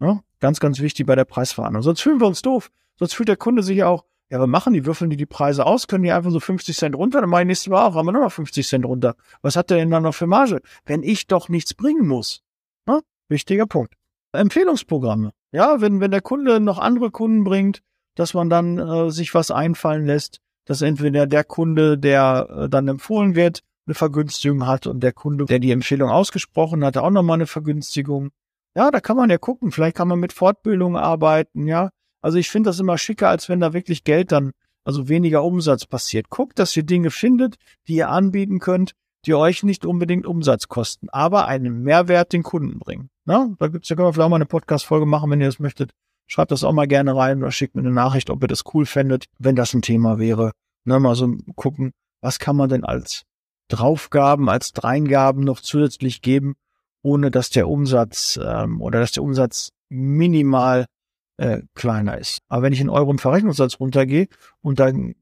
Ja, 0.00 0.20
ganz, 0.40 0.60
ganz 0.60 0.80
wichtig 0.80 1.06
bei 1.06 1.14
der 1.14 1.24
Preisverhandlung. 1.24 1.82
Sonst 1.82 2.00
fühlen 2.00 2.20
wir 2.20 2.26
uns 2.26 2.42
doof. 2.42 2.70
Sonst 2.98 3.14
fühlt 3.14 3.28
der 3.28 3.36
Kunde 3.36 3.62
sich 3.62 3.84
auch, 3.84 4.04
Ja, 4.32 4.38
aber 4.38 4.46
machen 4.46 4.72
die, 4.72 4.86
würfeln 4.86 5.10
die 5.10 5.18
die 5.18 5.26
Preise 5.26 5.66
aus, 5.66 5.88
können 5.88 6.04
die 6.04 6.10
einfach 6.10 6.30
so 6.30 6.40
50 6.40 6.74
Cent 6.74 6.96
runter, 6.96 7.20
dann 7.20 7.28
mache 7.28 7.42
ich 7.42 7.48
nächste 7.48 7.70
Woche 7.70 7.82
auch, 7.82 7.94
haben 7.96 8.06
wir 8.06 8.12
nochmal 8.12 8.30
50 8.30 8.66
Cent 8.66 8.86
runter. 8.86 9.14
Was 9.42 9.56
hat 9.56 9.68
der 9.68 9.76
denn 9.76 9.90
dann 9.90 10.04
noch 10.04 10.14
für 10.14 10.26
Marge? 10.26 10.62
Wenn 10.86 11.02
ich 11.02 11.26
doch 11.26 11.50
nichts 11.50 11.74
bringen 11.74 12.08
muss. 12.08 12.42
Ne? 12.86 13.02
Wichtiger 13.28 13.66
Punkt. 13.66 13.92
Empfehlungsprogramme. 14.32 15.32
Ja, 15.52 15.82
wenn, 15.82 16.00
wenn 16.00 16.12
der 16.12 16.22
Kunde 16.22 16.60
noch 16.60 16.78
andere 16.78 17.10
Kunden 17.10 17.44
bringt, 17.44 17.82
dass 18.14 18.32
man 18.32 18.48
dann 18.48 18.78
äh, 18.78 19.10
sich 19.10 19.34
was 19.34 19.50
einfallen 19.50 20.06
lässt, 20.06 20.38
dass 20.64 20.80
entweder 20.80 21.26
der 21.26 21.44
Kunde, 21.44 21.98
der 21.98 22.48
äh, 22.48 22.68
dann 22.70 22.88
empfohlen 22.88 23.34
wird, 23.34 23.60
eine 23.86 23.94
Vergünstigung 23.94 24.66
hat 24.66 24.86
und 24.86 25.00
der 25.00 25.12
Kunde, 25.12 25.44
der 25.44 25.58
die 25.58 25.72
Empfehlung 25.72 26.08
ausgesprochen 26.08 26.86
hat, 26.86 26.96
auch 26.96 27.10
nochmal 27.10 27.34
eine 27.34 27.46
Vergünstigung. 27.46 28.30
Ja, 28.74 28.90
da 28.90 29.00
kann 29.00 29.18
man 29.18 29.28
ja 29.28 29.36
gucken. 29.36 29.72
Vielleicht 29.72 29.96
kann 29.98 30.08
man 30.08 30.20
mit 30.20 30.32
Fortbildung 30.32 30.96
arbeiten, 30.96 31.66
ja. 31.66 31.90
Also 32.22 32.38
ich 32.38 32.48
finde 32.48 32.70
das 32.70 32.80
immer 32.80 32.96
schicker, 32.96 33.28
als 33.28 33.48
wenn 33.48 33.60
da 33.60 33.72
wirklich 33.72 34.04
Geld 34.04 34.32
dann, 34.32 34.52
also 34.84 35.08
weniger 35.08 35.44
Umsatz 35.44 35.86
passiert. 35.86 36.30
Guckt, 36.30 36.58
dass 36.58 36.76
ihr 36.76 36.84
Dinge 36.84 37.10
findet, 37.10 37.56
die 37.86 37.96
ihr 37.96 38.08
anbieten 38.08 38.60
könnt, 38.60 38.92
die 39.26 39.34
euch 39.34 39.62
nicht 39.62 39.84
unbedingt 39.84 40.26
Umsatz 40.26 40.68
kosten, 40.68 41.08
aber 41.10 41.46
einen 41.46 41.82
Mehrwert 41.82 42.32
den 42.32 42.42
Kunden 42.42 42.78
bringen. 42.78 43.10
Na, 43.24 43.54
da 43.58 43.68
gibt's 43.68 43.88
ja 43.88 43.96
können 43.96 44.08
wir 44.08 44.12
vielleicht 44.12 44.26
auch 44.26 44.30
mal 44.30 44.36
eine 44.36 44.46
Podcast-Folge 44.46 45.06
machen, 45.06 45.30
wenn 45.30 45.40
ihr 45.40 45.46
das 45.46 45.60
möchtet. 45.60 45.92
Schreibt 46.26 46.50
das 46.50 46.64
auch 46.64 46.72
mal 46.72 46.88
gerne 46.88 47.14
rein 47.14 47.38
oder 47.42 47.52
schickt 47.52 47.74
mir 47.74 47.82
eine 47.82 47.92
Nachricht, 47.92 48.30
ob 48.30 48.42
ihr 48.42 48.48
das 48.48 48.64
cool 48.72 48.86
fändet, 48.86 49.26
wenn 49.38 49.54
das 49.54 49.74
ein 49.74 49.82
Thema 49.82 50.18
wäre. 50.18 50.52
Na, 50.84 50.98
mal 50.98 51.14
so 51.14 51.36
gucken, 51.54 51.92
was 52.20 52.38
kann 52.38 52.56
man 52.56 52.68
denn 52.68 52.84
als 52.84 53.22
Draufgaben, 53.68 54.48
als 54.48 54.72
Dreingaben 54.72 55.44
noch 55.44 55.60
zusätzlich 55.60 56.20
geben, 56.22 56.54
ohne 57.02 57.30
dass 57.30 57.50
der 57.50 57.68
Umsatz 57.68 58.38
ähm, 58.42 58.80
oder 58.80 59.00
dass 59.00 59.12
der 59.12 59.22
Umsatz 59.22 59.70
minimal 59.88 60.86
äh, 61.36 61.62
kleiner 61.74 62.18
ist. 62.18 62.38
Aber 62.48 62.62
wenn 62.62 62.72
ich 62.72 62.80
in 62.80 62.90
Euro 62.90 63.10
im 63.10 63.18
Verrechnungssatz 63.18 63.80
runtergehe 63.80 64.28
und 64.60 64.80
dann 64.80 65.14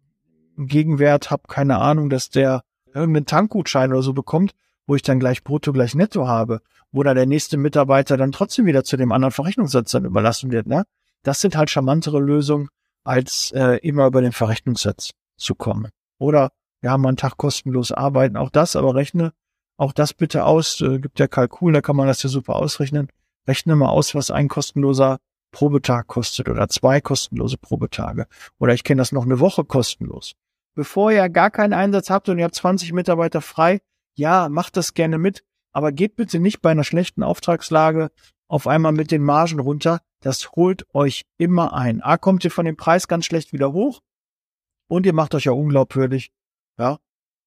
Gegenwert 0.57 1.31
habe, 1.31 1.45
keine 1.49 1.79
Ahnung, 1.79 2.11
dass 2.11 2.31
der 2.31 2.63
irgendeinen 2.93 3.27
Tankgutschein 3.27 3.93
oder 3.93 4.03
so 4.03 4.13
bekommt, 4.13 4.53
wo 4.87 4.97
ich 4.97 5.03
dann 5.03 5.21
gleich 5.21 5.45
brutto 5.45 5.73
gleich 5.73 5.95
netto 5.95 6.27
habe, 6.27 6.61
wo 6.93 7.03
dann 7.03 7.17
der 7.17 7.27
nächste 7.27 7.57
Mitarbeiter 7.57 8.17
dann 8.17 8.33
trotzdem 8.33 8.67
wieder 8.67 8.85
zu 8.85 8.97
dem 8.97 9.13
anderen 9.13 9.33
Verrechnungssatz 9.33 9.93
dann 9.93 10.05
überlassen 10.05 10.51
wird. 10.51 10.67
Ne? 10.67 10.85
Das 11.23 11.41
sind 11.41 11.57
halt 11.57 11.71
charmantere 11.71 12.19
Lösungen, 12.19 12.69
als 13.05 13.53
äh, 13.53 13.77
immer 13.77 14.07
über 14.07 14.21
den 14.21 14.33
Verrechnungssatz 14.33 15.11
zu 15.37 15.55
kommen. 15.55 15.91
Oder 16.19 16.51
wir 16.81 16.91
haben 16.91 17.07
einen 17.07 17.17
Tag 17.17 17.37
kostenlos 17.37 17.93
arbeiten, 17.93 18.37
auch 18.37 18.51
das, 18.51 18.77
aber 18.77 18.95
rechne 18.95 19.33
auch 19.77 19.93
das 19.93 20.13
bitte 20.13 20.45
aus. 20.45 20.81
Äh, 20.81 20.99
gibt 20.99 21.19
ja 21.19 21.27
Kalkul, 21.27 21.73
da 21.73 21.81
kann 21.81 21.97
man 21.97 22.07
das 22.07 22.23
ja 22.23 22.29
super 22.29 22.57
ausrechnen. 22.57 23.09
Rechne 23.47 23.77
mal 23.77 23.89
aus, 23.89 24.15
was 24.15 24.31
ein 24.31 24.49
kostenloser 24.49 25.19
Probetag 25.53 26.07
kostet 26.07 26.49
oder 26.49 26.69
zwei 26.69 27.01
kostenlose 27.01 27.59
Probetage. 27.59 28.27
Oder 28.59 28.75
ich 28.75 28.85
kenne 28.85 29.01
das 29.01 29.13
noch 29.13 29.25
eine 29.25 29.41
Woche 29.41 29.65
kostenlos. 29.65 30.35
Bevor 30.75 31.11
ihr 31.11 31.29
gar 31.29 31.51
keinen 31.51 31.73
Einsatz 31.73 32.11
habt 32.11 32.29
und 32.29 32.39
ihr 32.39 32.45
habt 32.45 32.55
20 32.55 32.93
Mitarbeiter 32.93 33.41
frei, 33.41 33.81
ja, 34.17 34.49
macht 34.49 34.77
das 34.77 34.95
gerne 34.95 35.19
mit, 35.19 35.45
aber 35.73 35.93
geht 35.93 36.17
bitte 36.17 36.39
nicht 36.39 36.63
bei 36.63 36.71
einer 36.71 36.85
schlechten 36.85 37.23
Auftragslage 37.23 38.11
auf 38.49 38.67
einmal 38.67 38.93
mit 38.93 39.11
den 39.11 39.23
Margen 39.23 39.61
runter. 39.61 40.01
Das 40.21 40.53
holt 40.53 40.87
euch 40.95 41.25
immer 41.39 41.73
ein. 41.73 42.03
A, 42.03 42.17
kommt 42.19 42.45
ihr 42.45 42.51
von 42.51 42.67
dem 42.67 42.77
Preis 42.77 43.09
ganz 43.09 43.25
schlecht 43.25 43.53
wieder 43.53 43.73
hoch 43.73 44.01
und 44.89 45.07
ihr 45.07 45.13
macht 45.13 45.35
euch 45.35 45.45
ja 45.45 45.53
unglaubwürdig. 45.53 46.33
Ja, 46.79 46.99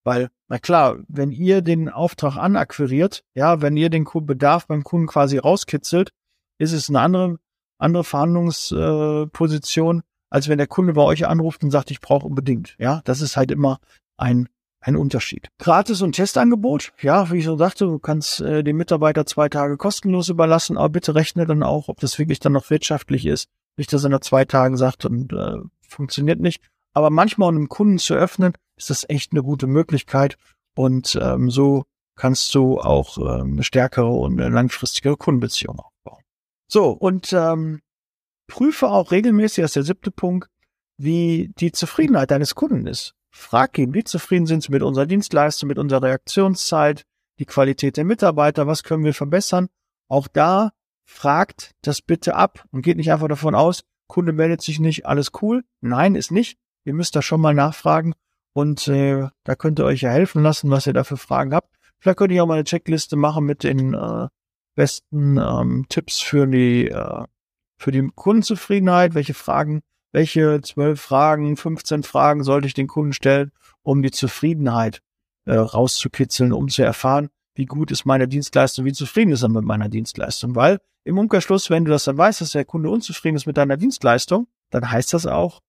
weil, 0.04 0.30
na 0.48 0.60
klar, 0.60 0.98
wenn 1.08 1.32
ihr 1.32 1.62
den 1.62 1.90
Auftrag 1.90 2.36
anakquiriert, 2.38 3.24
ja, 3.36 3.62
wenn 3.62 3.78
ihr 3.78 3.90
den 3.90 4.06
Bedarf 4.06 4.68
beim 4.68 4.84
Kunden 4.84 5.08
quasi 5.08 5.38
rauskitzelt, 5.38 6.12
ist 6.58 6.74
es 6.74 6.90
eine 6.90 7.00
andere 7.00 7.40
andere 7.84 8.04
Verhandlungsposition, 8.04 10.00
äh, 10.00 10.04
als 10.30 10.48
wenn 10.48 10.58
der 10.58 10.68
Kunde 10.68 10.94
bei 10.94 11.04
euch 11.04 11.28
anruft 11.28 11.64
und 11.64 11.72
sagt, 11.72 11.92
ich 11.92 12.02
brauche 12.02 12.26
unbedingt. 12.26 12.76
Ja, 12.80 13.02
das 13.06 13.22
ist 13.22 13.38
halt 13.38 13.52
immer 13.52 13.80
ein 14.18 14.48
ein 14.84 14.98
Unterschied. 14.98 15.48
Gratis 15.60 16.02
und 16.02 16.14
Testangebot, 16.14 16.92
ja, 17.02 17.32
wie 17.32 17.38
ich 17.38 17.46
so 17.46 17.58
sagte, 17.58 17.86
du 17.86 18.00
kannst 18.00 18.42
äh, 18.42 18.64
den 18.64 18.76
Mitarbeiter 18.76 19.26
zwei 19.26 19.48
Tage 19.48 19.78
kostenlos 19.78 20.30
überlassen, 20.30 20.78
aber 20.78 20.90
bitte 20.90 21.16
rechne 21.16 21.46
dann 21.46 21.64
auch, 21.64 21.88
ob 21.88 22.00
das 22.00 22.20
wirklich 22.20 22.40
dann 22.40 22.52
noch 22.52 22.70
wirtschaftlich 22.70 23.26
ist. 23.26 23.48
Nicht, 23.78 23.94
dass 23.94 24.04
er 24.04 24.10
nach 24.10 24.20
zwei 24.20 24.46
Tagen 24.46 24.78
sagt 24.78 25.06
und 25.06 25.32
äh, 25.34 25.58
funktioniert 25.88 26.40
nicht. 26.40 26.62
Aber 26.94 27.10
manchmal, 27.10 27.50
um 27.50 27.56
einen 27.56 27.70
Kunden 27.70 27.98
zu 27.98 28.14
öffnen, 28.14 28.54
ist 28.76 28.90
das 28.90 29.06
echt 29.10 29.32
eine 29.32 29.42
gute 29.42 29.68
Möglichkeit. 29.68 30.38
Und 30.76 31.18
ähm, 31.22 31.50
so 31.50 31.86
kannst 32.16 32.54
du 32.54 32.80
auch 32.80 33.18
ähm, 33.18 33.54
eine 33.54 33.64
stärkere 33.64 34.10
und 34.10 34.40
eine 34.40 34.54
langfristigere 34.54 35.18
Kundenbeziehung 35.18 35.80
aufbauen. 35.80 35.93
So, 36.74 36.90
und 36.90 37.32
ähm, 37.34 37.82
prüfe 38.48 38.88
auch 38.88 39.12
regelmäßig, 39.12 39.62
das 39.62 39.70
ist 39.70 39.76
der 39.76 39.84
siebte 39.84 40.10
Punkt, 40.10 40.50
wie 40.98 41.54
die 41.60 41.72
Zufriedenheit 41.72 42.32
deines 42.32 42.56
Kunden 42.56 42.88
ist. 42.88 43.14
Frag 43.30 43.78
ihn, 43.78 43.94
wie 43.94 44.04
zufrieden 44.04 44.48
sind 44.48 44.64
sie 44.64 44.72
mit 44.72 44.82
unserer 44.82 45.06
Dienstleistung, 45.06 45.68
mit 45.68 45.78
unserer 45.78 46.02
Reaktionszeit, 46.02 47.04
die 47.38 47.46
Qualität 47.46 47.96
der 47.96 48.06
Mitarbeiter, 48.06 48.66
was 48.66 48.82
können 48.82 49.04
wir 49.04 49.14
verbessern. 49.14 49.68
Auch 50.08 50.28
da 50.28 50.72
fragt 51.06 51.76
das 51.84 52.02
bitte 52.02 52.34
ab 52.34 52.66
und 52.72 52.82
geht 52.82 52.98
nicht 52.98 53.12
einfach 53.12 53.28
davon 53.28 53.54
aus, 53.54 53.84
Kunde 54.08 54.34
meldet 54.34 54.64
sich 54.64 54.80
nicht, 54.80 55.06
alles 55.06 55.30
cool. 55.44 55.64
Nein, 55.80 56.16
ist 56.16 56.32
nicht. 56.32 56.58
Ihr 56.86 56.96
müsst 56.96 57.16
da 57.16 57.22
schon 57.22 57.40
mal 57.40 57.54
nachfragen 57.54 58.16
und 58.54 58.88
äh, 58.88 59.28
da 59.44 59.54
könnt 59.54 59.80
ihr 59.80 59.86
euch 59.86 60.02
ja 60.02 60.10
helfen 60.10 60.42
lassen, 60.42 60.72
was 60.72 60.88
ihr 60.88 60.94
da 60.94 61.04
für 61.04 61.18
Fragen 61.18 61.54
habt. 61.54 61.76
Vielleicht 62.00 62.18
könnt 62.18 62.32
ihr 62.32 62.42
auch 62.42 62.48
mal 62.48 62.56
eine 62.56 62.64
Checkliste 62.64 63.16
machen 63.16 63.46
mit 63.46 63.62
den 63.62 63.94
äh, 63.94 64.28
besten 64.76 65.38
ähm, 65.38 65.86
Tipps 65.90 66.20
für 66.20 66.48
die, 66.48 66.88
äh, 66.88 67.24
für 67.78 67.92
die 67.92 68.10
Kundenzufriedenheit? 68.14 69.14
Welche 69.14 69.34
Fragen, 69.34 69.82
welche 70.12 70.62
zwölf 70.62 71.02
Fragen, 71.02 71.58
15 71.58 72.04
Fragen 72.04 72.44
sollte 72.44 72.68
ich 72.68 72.74
den 72.74 72.88
Kunden 72.88 73.14
stellen, 73.14 73.52
um 73.82 74.02
die 74.02 74.12
Zufriedenheit 74.12 75.02
äh, 75.46 75.56
rauszukitzeln, 75.56 76.54
um 76.54 76.70
zu 76.70 76.84
erfahren, 76.84 77.30
wie 77.56 77.66
gut 77.66 77.92
ist 77.92 78.06
meine 78.06 78.28
Dienstleistung, 78.28 78.86
wie 78.86 78.94
zufrieden 78.94 79.32
ist 79.32 79.44
er 79.44 79.50
mit 79.50 79.64
meiner 79.64 79.90
Dienstleistung? 79.90 80.56
Weil 80.56 80.80
im 81.04 81.18
Umkehrschluss, 81.18 81.70
wenn 81.70 81.86
du 81.86 81.92
das 81.92 82.06
dann 82.06 82.18
weißt, 82.18 82.42
dass 82.42 82.52
der 82.52 82.66
Kunde 82.66 82.90
unzufrieden 82.90 83.36
ist 83.36 83.46
mit 83.46 83.58
deiner 83.58 83.78
Dienstleistung, 83.78 84.48
dann 84.70 84.90
heißt 84.90 85.14
das 85.14 85.28
auch, 85.28 85.62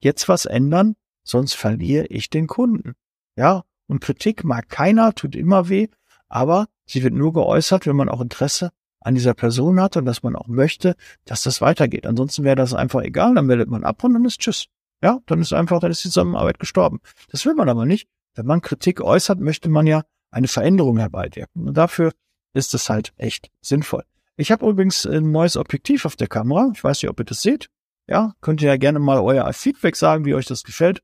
jetzt 0.00 0.28
was 0.28 0.44
ändern, 0.44 0.94
sonst 1.24 1.54
verliere 1.54 2.06
ich 2.06 2.30
den 2.30 2.46
Kunden. 2.46 2.94
Ja, 3.36 3.64
und 3.86 4.00
Kritik 4.00 4.44
mag 4.44 4.68
keiner, 4.68 5.14
tut 5.14 5.34
immer 5.34 5.68
weh, 5.68 5.88
aber 6.28 6.66
sie 6.86 7.02
wird 7.02 7.14
nur 7.14 7.32
geäußert, 7.32 7.86
wenn 7.86 7.96
man 7.96 8.08
auch 8.08 8.20
Interesse 8.20 8.70
an 9.00 9.14
dieser 9.14 9.34
Person 9.34 9.80
hat 9.80 9.96
und 9.96 10.04
dass 10.04 10.22
man 10.22 10.36
auch 10.36 10.48
möchte, 10.48 10.96
dass 11.24 11.42
das 11.42 11.60
weitergeht. 11.60 12.06
Ansonsten 12.06 12.44
wäre 12.44 12.56
das 12.56 12.74
einfach 12.74 13.02
egal, 13.02 13.34
dann 13.34 13.46
meldet 13.46 13.68
man 13.68 13.84
ab 13.84 14.02
und 14.04 14.14
dann 14.14 14.24
ist 14.24 14.40
Tschüss. 14.40 14.66
Ja, 15.02 15.20
dann 15.26 15.40
ist 15.40 15.52
einfach, 15.52 15.80
dann 15.80 15.90
ist 15.90 16.04
die 16.04 16.08
Zusammenarbeit 16.08 16.58
gestorben. 16.58 17.00
Das 17.30 17.46
will 17.46 17.54
man 17.54 17.68
aber 17.68 17.86
nicht. 17.86 18.08
Wenn 18.34 18.46
man 18.46 18.60
Kritik 18.60 19.00
äußert, 19.00 19.40
möchte 19.40 19.68
man 19.68 19.86
ja 19.86 20.02
eine 20.30 20.48
Veränderung 20.48 20.98
herbeiwirken. 20.98 21.68
Und 21.68 21.76
dafür 21.76 22.12
ist 22.52 22.74
es 22.74 22.90
halt 22.90 23.12
echt 23.16 23.50
sinnvoll. 23.60 24.04
Ich 24.36 24.52
habe 24.52 24.68
übrigens 24.68 25.06
ein 25.06 25.30
neues 25.30 25.56
Objektiv 25.56 26.04
auf 26.04 26.16
der 26.16 26.28
Kamera. 26.28 26.70
Ich 26.74 26.82
weiß 26.82 27.02
nicht, 27.02 27.10
ob 27.10 27.20
ihr 27.20 27.24
das 27.24 27.42
seht. 27.42 27.70
Ja, 28.08 28.34
könnt 28.40 28.62
ihr 28.62 28.68
ja 28.68 28.76
gerne 28.76 28.98
mal 28.98 29.20
euer 29.20 29.52
Feedback 29.52 29.96
sagen, 29.96 30.24
wie 30.24 30.34
euch 30.34 30.46
das 30.46 30.64
gefällt. 30.64 31.02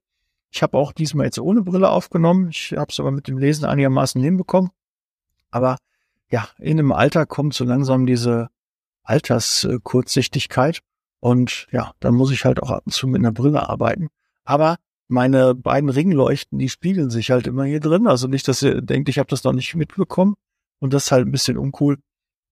Ich 0.51 0.63
habe 0.63 0.79
auch 0.79 0.93
diesmal 0.93 1.27
jetzt 1.27 1.39
ohne 1.39 1.63
Brille 1.63 1.91
aufgenommen. 1.91 2.49
Ich 2.51 2.75
habe 2.77 2.91
es 2.91 3.01
aber 3.01 3.11
mit 3.11 3.29
dem 3.29 3.39
Lesen 3.39 3.65
einigermaßen 3.65 4.23
hinbekommen. 4.23 4.71
Aber 5.55 5.77
ja, 6.31 6.49
in 6.59 6.79
dem 6.79 6.91
Alter 6.91 7.27
kommt 7.27 7.55
so 7.55 7.65
langsam 7.65 8.07
diese 8.07 8.49
Alterskurzsichtigkeit. 9.05 10.81
Und 11.21 11.69
ja, 11.71 11.93
dann 12.01 12.15
muss 12.15 12.33
ich 12.33 12.45
halt 12.45 12.61
auch 12.61 12.71
ab 12.71 12.83
und 12.87 12.93
zu 12.93 13.07
mit 13.07 13.21
einer 13.21 13.31
Brille 13.31 13.69
arbeiten. 13.69 14.09
Aber 14.45 14.79
meine 15.07 15.55
beiden 15.55 15.91
Ringleuchten, 15.91 16.59
die 16.59 16.69
spiegeln 16.69 17.09
sich 17.09 17.31
halt 17.31 17.47
immer 17.47 17.65
hier 17.65 17.79
drin. 17.79 18.09
Also 18.09 18.27
nicht, 18.27 18.49
dass 18.49 18.63
ihr 18.63 18.83
denkt, 18.83 19.09
ich 19.09 19.21
habe 19.21 19.29
das 19.29 19.45
noch 19.45 19.53
nicht 19.53 19.77
mitbekommen. 19.77 20.35
Und 20.81 20.93
das 20.93 21.05
ist 21.05 21.13
halt 21.13 21.25
ein 21.25 21.33
bisschen 21.33 21.57
uncool. 21.57 21.99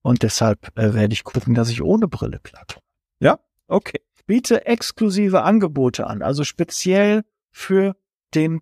Und 0.01 0.23
deshalb 0.23 0.71
äh, 0.77 0.93
werde 0.93 1.13
ich 1.13 1.25
gucken, 1.25 1.53
dass 1.53 1.69
ich 1.69 1.81
ohne 1.81 2.07
Brille 2.07 2.39
platt. 2.41 2.79
Ja, 3.19 3.39
okay. 3.67 3.99
Biete 4.25 4.65
exklusive 4.65 5.43
Angebote 5.43 6.07
an, 6.07 6.21
also 6.21 6.45
speziell 6.45 7.23
für 7.51 7.97
den 8.33 8.61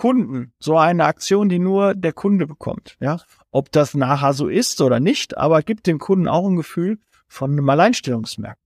Kunden. 0.00 0.54
So 0.58 0.78
eine 0.78 1.04
Aktion, 1.04 1.50
die 1.50 1.58
nur 1.58 1.94
der 1.94 2.14
Kunde 2.14 2.46
bekommt. 2.46 2.96
Ja, 3.00 3.20
ob 3.50 3.70
das 3.70 3.92
nachher 3.92 4.32
so 4.32 4.48
ist 4.48 4.80
oder 4.80 4.98
nicht, 4.98 5.36
aber 5.36 5.60
gibt 5.60 5.86
dem 5.86 5.98
Kunden 5.98 6.26
auch 6.26 6.48
ein 6.48 6.56
Gefühl 6.56 6.98
von 7.28 7.52
einem 7.52 7.68
Alleinstellungsmerkmal. 7.68 8.56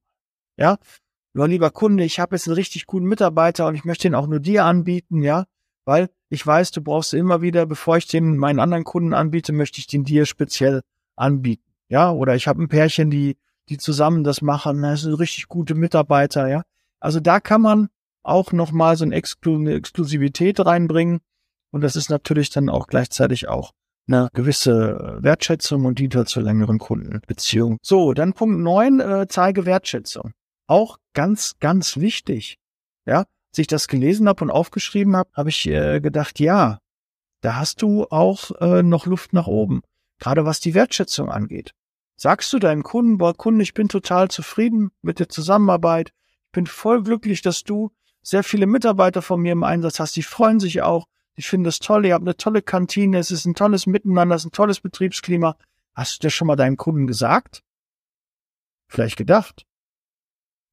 Ja, 0.56 0.78
nur 1.32 1.48
lieber 1.48 1.72
Kunde, 1.72 2.04
ich 2.04 2.20
habe 2.20 2.36
jetzt 2.36 2.46
einen 2.46 2.54
richtig 2.54 2.86
guten 2.86 3.06
Mitarbeiter 3.06 3.66
und 3.66 3.74
ich 3.74 3.84
möchte 3.84 4.06
ihn 4.06 4.14
auch 4.14 4.28
nur 4.28 4.38
dir 4.38 4.64
anbieten, 4.64 5.24
ja, 5.24 5.46
weil 5.84 6.08
ich 6.28 6.46
weiß, 6.46 6.70
du 6.70 6.80
brauchst 6.80 7.12
immer 7.14 7.42
wieder, 7.42 7.66
bevor 7.66 7.96
ich 7.96 8.06
den 8.06 8.38
meinen 8.38 8.60
anderen 8.60 8.84
Kunden 8.84 9.12
anbiete, 9.12 9.52
möchte 9.52 9.80
ich 9.80 9.88
den 9.88 10.04
dir 10.04 10.26
speziell 10.26 10.82
anbieten. 11.16 11.68
Ja, 11.88 12.12
oder 12.12 12.36
ich 12.36 12.46
habe 12.46 12.62
ein 12.62 12.68
Pärchen, 12.68 13.10
die 13.10 13.36
die 13.68 13.78
zusammen 13.78 14.22
das 14.22 14.40
machen, 14.40 14.82
das 14.82 15.00
sind 15.00 15.14
richtig 15.14 15.48
gute 15.48 15.74
Mitarbeiter, 15.74 16.48
ja. 16.48 16.62
Also 17.00 17.18
da 17.18 17.40
kann 17.40 17.60
man 17.60 17.88
auch 18.24 18.52
nochmal 18.52 18.96
so 18.96 19.04
eine, 19.04 19.14
Exklu 19.14 19.56
eine 19.56 19.74
Exklusivität 19.74 20.58
reinbringen 20.64 21.20
und 21.70 21.80
das 21.80 21.96
ist 21.96 22.08
natürlich 22.08 22.50
dann 22.50 22.68
auch 22.68 22.86
gleichzeitig 22.86 23.48
auch 23.48 23.72
eine 24.06 24.28
gewisse 24.32 25.18
Wertschätzung 25.20 25.86
und 25.86 25.98
dient 25.98 26.14
halt 26.14 26.28
zur 26.28 26.42
längeren 26.42 26.78
Kundenbeziehung. 26.78 27.78
So, 27.82 28.12
dann 28.12 28.32
Punkt 28.32 28.60
neun: 28.60 29.00
äh, 29.00 29.26
zeige 29.28 29.66
Wertschätzung. 29.66 30.32
Auch 30.66 30.98
ganz, 31.14 31.54
ganz 31.60 31.96
wichtig. 31.96 32.58
Ja, 33.06 33.24
als 33.54 33.58
ich 33.58 33.66
das 33.66 33.88
gelesen 33.88 34.28
habe 34.28 34.44
und 34.44 34.50
aufgeschrieben 34.50 35.16
habe, 35.16 35.30
habe 35.34 35.50
ich 35.50 35.66
äh, 35.66 36.00
gedacht, 36.00 36.38
ja, 36.40 36.78
da 37.40 37.56
hast 37.56 37.82
du 37.82 38.04
auch 38.04 38.50
äh, 38.60 38.82
noch 38.82 39.06
Luft 39.06 39.32
nach 39.32 39.46
oben, 39.46 39.82
gerade 40.18 40.44
was 40.44 40.60
die 40.60 40.74
Wertschätzung 40.74 41.30
angeht. 41.30 41.72
Sagst 42.16 42.52
du 42.52 42.58
deinem 42.58 42.84
Kunden, 42.84 43.18
boah, 43.18 43.34
Kunde, 43.34 43.62
ich 43.62 43.74
bin 43.74 43.88
total 43.88 44.28
zufrieden 44.28 44.90
mit 45.02 45.18
der 45.18 45.28
Zusammenarbeit, 45.28 46.12
ich 46.46 46.52
bin 46.52 46.66
voll 46.66 47.02
glücklich, 47.02 47.42
dass 47.42 47.64
du 47.64 47.90
sehr 48.24 48.42
viele 48.42 48.66
Mitarbeiter 48.66 49.22
von 49.22 49.40
mir 49.40 49.52
im 49.52 49.62
Einsatz 49.62 50.00
hast, 50.00 50.16
die 50.16 50.22
freuen 50.22 50.58
sich 50.58 50.82
auch, 50.82 51.06
die 51.36 51.42
finden 51.42 51.64
das 51.64 51.78
toll, 51.78 52.06
ihr 52.06 52.14
habt 52.14 52.24
eine 52.24 52.36
tolle 52.36 52.62
Kantine, 52.62 53.18
es 53.18 53.30
ist 53.30 53.44
ein 53.44 53.54
tolles 53.54 53.86
Miteinander, 53.86 54.34
es 54.34 54.42
ist 54.42 54.46
ein 54.46 54.52
tolles 54.52 54.80
Betriebsklima. 54.80 55.56
Hast 55.94 56.16
du 56.16 56.26
das 56.26 56.32
schon 56.32 56.48
mal 56.48 56.56
deinem 56.56 56.76
Kunden 56.76 57.06
gesagt? 57.06 57.62
Vielleicht 58.88 59.16
gedacht. 59.16 59.66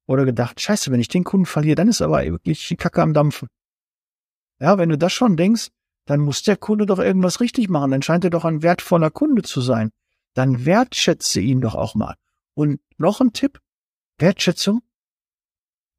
Oder 0.06 0.24
gedacht, 0.24 0.60
scheiße, 0.60 0.90
wenn 0.90 1.00
ich 1.00 1.08
den 1.08 1.24
Kunden 1.24 1.46
verliere, 1.46 1.76
dann 1.76 1.88
ist 1.88 2.02
aber 2.02 2.24
wirklich 2.24 2.66
die 2.66 2.76
Kacke 2.76 3.02
am 3.02 3.14
Dampfen. 3.14 3.48
Ja, 4.58 4.78
wenn 4.78 4.88
du 4.88 4.98
das 4.98 5.12
schon 5.12 5.36
denkst, 5.36 5.68
dann 6.06 6.20
muss 6.20 6.42
der 6.42 6.56
Kunde 6.56 6.86
doch 6.86 6.98
irgendwas 6.98 7.40
richtig 7.40 7.68
machen. 7.68 7.90
Dann 7.90 8.02
scheint 8.02 8.24
er 8.24 8.30
doch 8.30 8.44
ein 8.44 8.62
wertvoller 8.62 9.10
Kunde 9.10 9.42
zu 9.42 9.60
sein. 9.60 9.90
Dann 10.34 10.64
wertschätze 10.64 11.40
ihn 11.40 11.60
doch 11.60 11.74
auch 11.74 11.94
mal. 11.94 12.16
Und 12.54 12.80
noch 12.96 13.20
ein 13.20 13.32
Tipp. 13.32 13.60
Wertschätzung 14.18 14.82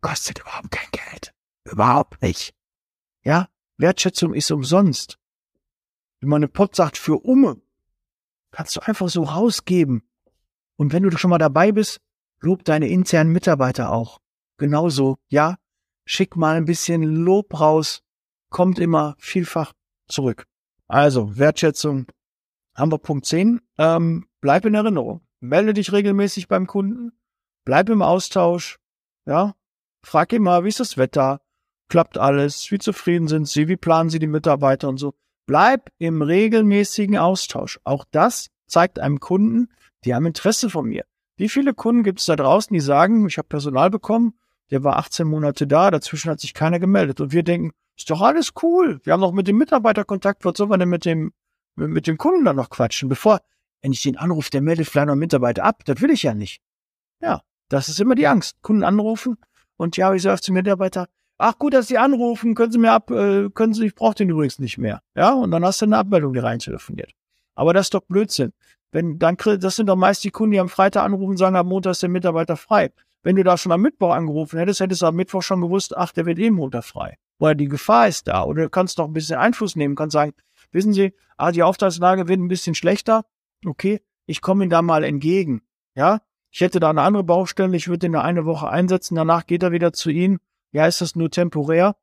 kostet 0.02 0.40
überhaupt 0.40 0.72
kein 0.72 0.90
Geld. 0.92 1.33
Überhaupt 1.74 2.22
nicht. 2.22 2.54
Ja, 3.24 3.50
Wertschätzung 3.78 4.36
ist 4.36 4.52
umsonst. 4.52 5.18
Wenn 6.20 6.30
man 6.30 6.44
eine 6.44 6.48
Pott 6.48 6.76
sagt 6.76 7.00
für 7.00 7.18
Umme, 7.26 7.60
kannst 8.52 8.76
du 8.76 8.82
einfach 8.82 9.10
so 9.10 9.24
rausgeben. 9.24 10.08
Und 10.76 10.94
wenn 10.94 11.02
du 11.02 11.18
schon 11.18 11.32
mal 11.32 11.40
dabei 11.40 11.72
bist, 11.72 12.00
lob 12.42 12.64
deine 12.64 12.90
internen 12.90 13.32
Mitarbeiter 13.32 13.92
auch. 13.92 14.22
Genauso, 14.58 15.18
ja, 15.30 15.58
schick 16.06 16.36
mal 16.36 16.58
ein 16.58 16.66
bisschen 16.66 17.02
Lob 17.02 17.60
raus, 17.60 18.04
kommt 18.52 18.78
immer 18.78 19.16
vielfach 19.18 19.74
zurück. 20.08 20.46
Also, 20.88 21.38
Wertschätzung 21.38 22.06
haben 22.76 22.92
wir 22.92 23.00
Punkt 23.00 23.26
10. 23.26 23.62
Ähm, 23.80 24.28
bleib 24.42 24.66
in 24.66 24.76
Erinnerung. 24.76 25.26
Melde 25.40 25.74
dich 25.74 25.92
regelmäßig 25.92 26.48
beim 26.48 26.68
Kunden. 26.68 27.14
Bleib 27.66 27.90
im 27.90 28.04
Austausch. 28.04 28.78
Ja, 29.26 29.56
frag 30.04 30.32
mal, 30.34 30.64
wie 30.64 30.70
ist 30.70 30.80
das 30.80 30.98
Wetter? 30.98 31.43
Klappt 31.94 32.18
alles? 32.18 32.72
Wie 32.72 32.80
zufrieden 32.80 33.28
sind 33.28 33.48
Sie? 33.48 33.68
Wie 33.68 33.78
planen 33.78 34.10
Sie 34.10 34.18
die 34.18 34.26
Mitarbeiter 34.26 34.90
und 34.90 34.98
so? 34.98 35.14
Bleib 35.46 35.92
im 36.00 36.24
regelmäßigen 36.24 37.20
Austausch. 37.20 37.80
Auch 37.84 38.04
das 38.10 38.48
zeigt 38.66 38.98
einem 38.98 39.20
Kunden, 39.20 39.72
die 40.04 40.16
haben 40.16 40.26
Interesse 40.26 40.72
von 40.72 40.88
mir. 40.88 41.06
Wie 41.38 41.50
viele 41.50 41.76
Kunden 41.76 42.02
gibt 42.02 42.20
es 42.20 42.26
da 42.26 42.36
draußen, 42.36 42.74
die 42.74 42.80
sagen, 42.80 43.28
ich 43.28 43.38
habe 43.38 43.48
Personal 43.48 43.92
bekommen, 43.92 44.34
der 44.72 44.84
war 44.84 44.98
18 44.98 45.28
Monate 45.28 45.68
da, 45.68 45.92
dazwischen 45.92 46.32
hat 46.32 46.40
sich 46.40 46.56
keiner 46.56 46.80
gemeldet. 46.80 47.22
Und 47.22 47.32
wir 47.32 47.44
denken, 47.44 47.74
ist 47.96 48.10
doch 48.10 48.22
alles 48.22 48.54
cool. 48.64 49.00
Wir 49.04 49.14
haben 49.14 49.22
noch 49.22 49.32
mit 49.32 49.48
dem 49.48 49.60
Mitarbeiter 49.60 50.04
Kontakt, 50.04 50.46
was 50.46 50.58
sollen 50.58 50.72
wir 50.72 50.80
denn 50.80 50.90
mit 50.90 51.06
dem, 51.06 51.32
mit 51.76 52.08
dem 52.08 52.18
Kunden 52.18 52.44
dann 52.44 52.56
noch 52.56 52.72
quatschen? 52.72 53.08
Bevor, 53.08 53.42
wenn 53.84 53.92
ich 53.92 54.02
den 54.02 54.18
anrufe, 54.18 54.50
der 54.50 54.62
meldet 54.62 54.88
vielleicht 54.88 55.06
noch 55.06 55.14
einen 55.14 55.20
Mitarbeiter 55.20 55.64
ab, 55.64 55.86
das 55.86 56.02
will 56.02 56.10
ich 56.10 56.24
ja 56.24 56.34
nicht. 56.34 56.60
Ja, 57.22 57.44
das 57.70 57.88
ist 57.88 58.00
immer 58.00 58.16
die 58.16 58.26
Angst. 58.26 58.64
Kunden 58.64 58.84
anrufen 58.84 59.38
und 59.78 59.96
ja, 59.96 60.12
ich 60.12 60.24
sage 60.24 60.42
zum 60.42 60.56
Mitarbeiter, 60.56 61.08
ach 61.38 61.58
gut, 61.58 61.74
dass 61.74 61.88
Sie 61.88 61.98
anrufen, 61.98 62.56
können 62.56 62.72
Sie 62.72 62.78
mir 62.78 62.92
ab, 62.92 63.12
äh, 63.12 63.50
können 63.50 63.74
Sie, 63.74 63.86
ich 63.86 63.96
brauche 63.96 64.16
den 64.16 64.30
übrigens 64.30 64.60
nicht 64.60 64.78
mehr. 64.78 65.02
Ja, 65.16 65.34
und 65.34 65.52
dann 65.52 65.66
hast 65.66 65.82
du 65.82 65.86
eine 65.86 65.98
Abmeldung, 65.98 66.34
die 66.34 66.40
rein 66.40 66.60
telefoniert. 66.60 67.12
Aber 67.56 67.74
das 67.74 67.88
ist 67.88 67.94
doch 67.94 68.02
Blödsinn. 68.02 68.54
Wenn, 68.92 69.18
dann, 69.18 69.38
das 69.60 69.76
sind 69.76 69.88
doch 69.88 69.96
meist 69.96 70.24
die 70.24 70.30
Kunden, 70.30 70.52
die 70.52 70.60
am 70.60 70.70
Freitag 70.70 71.04
anrufen 71.04 71.32
und 71.32 71.38
sagen, 71.38 71.56
am 71.56 71.68
Montag 71.68 71.92
ist 71.92 72.04
der 72.04 72.10
Mitarbeiter 72.10 72.58
frei. 72.58 72.92
Wenn 73.24 73.36
du 73.36 73.44
da 73.44 73.58
schon 73.58 73.72
am 73.72 73.82
Mittwoch 73.82 74.14
angerufen 74.14 74.60
hättest, 74.60 74.82
hättest 74.82 75.02
du 75.02 75.08
am 75.08 75.16
Mittwoch 75.16 75.42
schon 75.42 75.62
gewusst, 75.62 75.96
ach, 75.98 76.12
der 76.12 76.26
wird 76.26 76.40
eh 76.40 76.52
Montag 76.52 76.84
frei. 76.84 77.18
Oder 77.40 77.56
die 77.56 77.70
Gefahr 77.70 78.08
ist 78.08 78.28
da. 78.28 78.44
Oder 78.44 78.64
du 78.64 78.70
kannst 78.70 78.98
noch 78.98 79.08
ein 79.08 79.14
bisschen 79.14 79.38
Einfluss 79.38 79.76
nehmen, 79.76 79.96
kannst 79.96 80.14
sagen, 80.14 80.34
wissen 80.72 80.94
Sie, 80.94 81.14
ah, 81.38 81.52
die 81.52 81.64
Auftragslage 81.64 82.28
wird 82.28 82.40
ein 82.40 82.48
bisschen 82.48 82.76
schlechter. 82.76 83.26
Okay, 83.66 84.02
ich 84.26 84.42
komme 84.42 84.64
Ihnen 84.64 84.70
da 84.70 84.82
mal 84.82 85.04
entgegen. 85.04 85.62
Ja, 85.96 86.22
ich 86.52 86.62
hätte 86.62 86.80
da 86.80 86.90
eine 86.90 87.02
andere 87.02 87.24
Baustelle, 87.24 87.76
ich 87.76 87.88
würde 87.88 88.06
ihn 88.06 88.14
da 88.14 88.22
eine 88.22 88.46
Woche 88.46 88.70
einsetzen, 88.70 89.16
danach 89.16 89.48
geht 89.48 89.64
er 89.64 89.72
wieder 89.72 89.94
zu 89.94 90.10
Ihnen. 90.12 90.40
Ja, 90.74 90.88
ist 90.88 91.02
das 91.02 91.16
nur 91.16 91.32
temporär? 91.32 91.96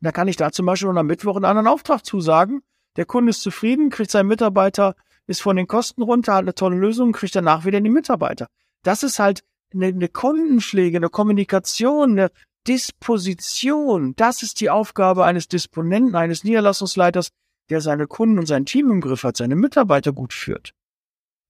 Da 0.00 0.12
kann 0.12 0.28
ich 0.28 0.36
da 0.36 0.52
zum 0.52 0.66
Beispiel 0.66 0.96
am 0.96 1.06
Mittwoch 1.06 1.36
einen 1.36 1.44
anderen 1.44 1.66
Auftrag 1.66 2.04
zusagen. 2.04 2.62
Der 2.96 3.04
Kunde 3.04 3.30
ist 3.30 3.42
zufrieden, 3.42 3.90
kriegt 3.90 4.10
seinen 4.10 4.28
Mitarbeiter, 4.28 4.94
ist 5.26 5.42
von 5.42 5.56
den 5.56 5.66
Kosten 5.66 6.02
runter, 6.02 6.34
hat 6.34 6.42
eine 6.42 6.54
tolle 6.54 6.76
Lösung, 6.76 7.12
kriegt 7.12 7.34
danach 7.34 7.64
wieder 7.64 7.80
die 7.80 7.90
Mitarbeiter. 7.90 8.46
Das 8.82 9.02
ist 9.02 9.18
halt 9.18 9.42
eine, 9.74 9.86
eine 9.86 10.08
Kundenschläge, 10.08 10.96
eine 10.96 11.08
Kommunikation, 11.08 12.12
eine 12.12 12.30
Disposition. 12.68 14.14
Das 14.16 14.42
ist 14.42 14.60
die 14.60 14.70
Aufgabe 14.70 15.24
eines 15.24 15.48
Disponenten, 15.48 16.14
eines 16.14 16.44
Niederlassungsleiters, 16.44 17.30
der 17.70 17.80
seine 17.80 18.06
Kunden 18.06 18.38
und 18.38 18.46
sein 18.46 18.66
Team 18.66 18.90
im 18.90 19.00
Griff 19.00 19.24
hat, 19.24 19.36
seine 19.36 19.56
Mitarbeiter 19.56 20.12
gut 20.12 20.32
führt. 20.32 20.72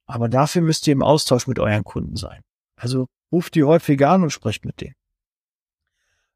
Aber 0.06 0.28
dafür 0.28 0.62
müsst 0.62 0.86
ihr 0.86 0.92
im 0.92 1.02
Austausch 1.02 1.46
mit 1.46 1.58
euren 1.58 1.84
Kunden 1.84 2.16
sein. 2.16 2.40
Also 2.80 3.06
ruft 3.32 3.54
die 3.54 3.64
häufiger 3.64 4.10
an 4.10 4.22
und 4.22 4.30
sprecht 4.30 4.64
mit 4.64 4.80
denen. 4.80 4.94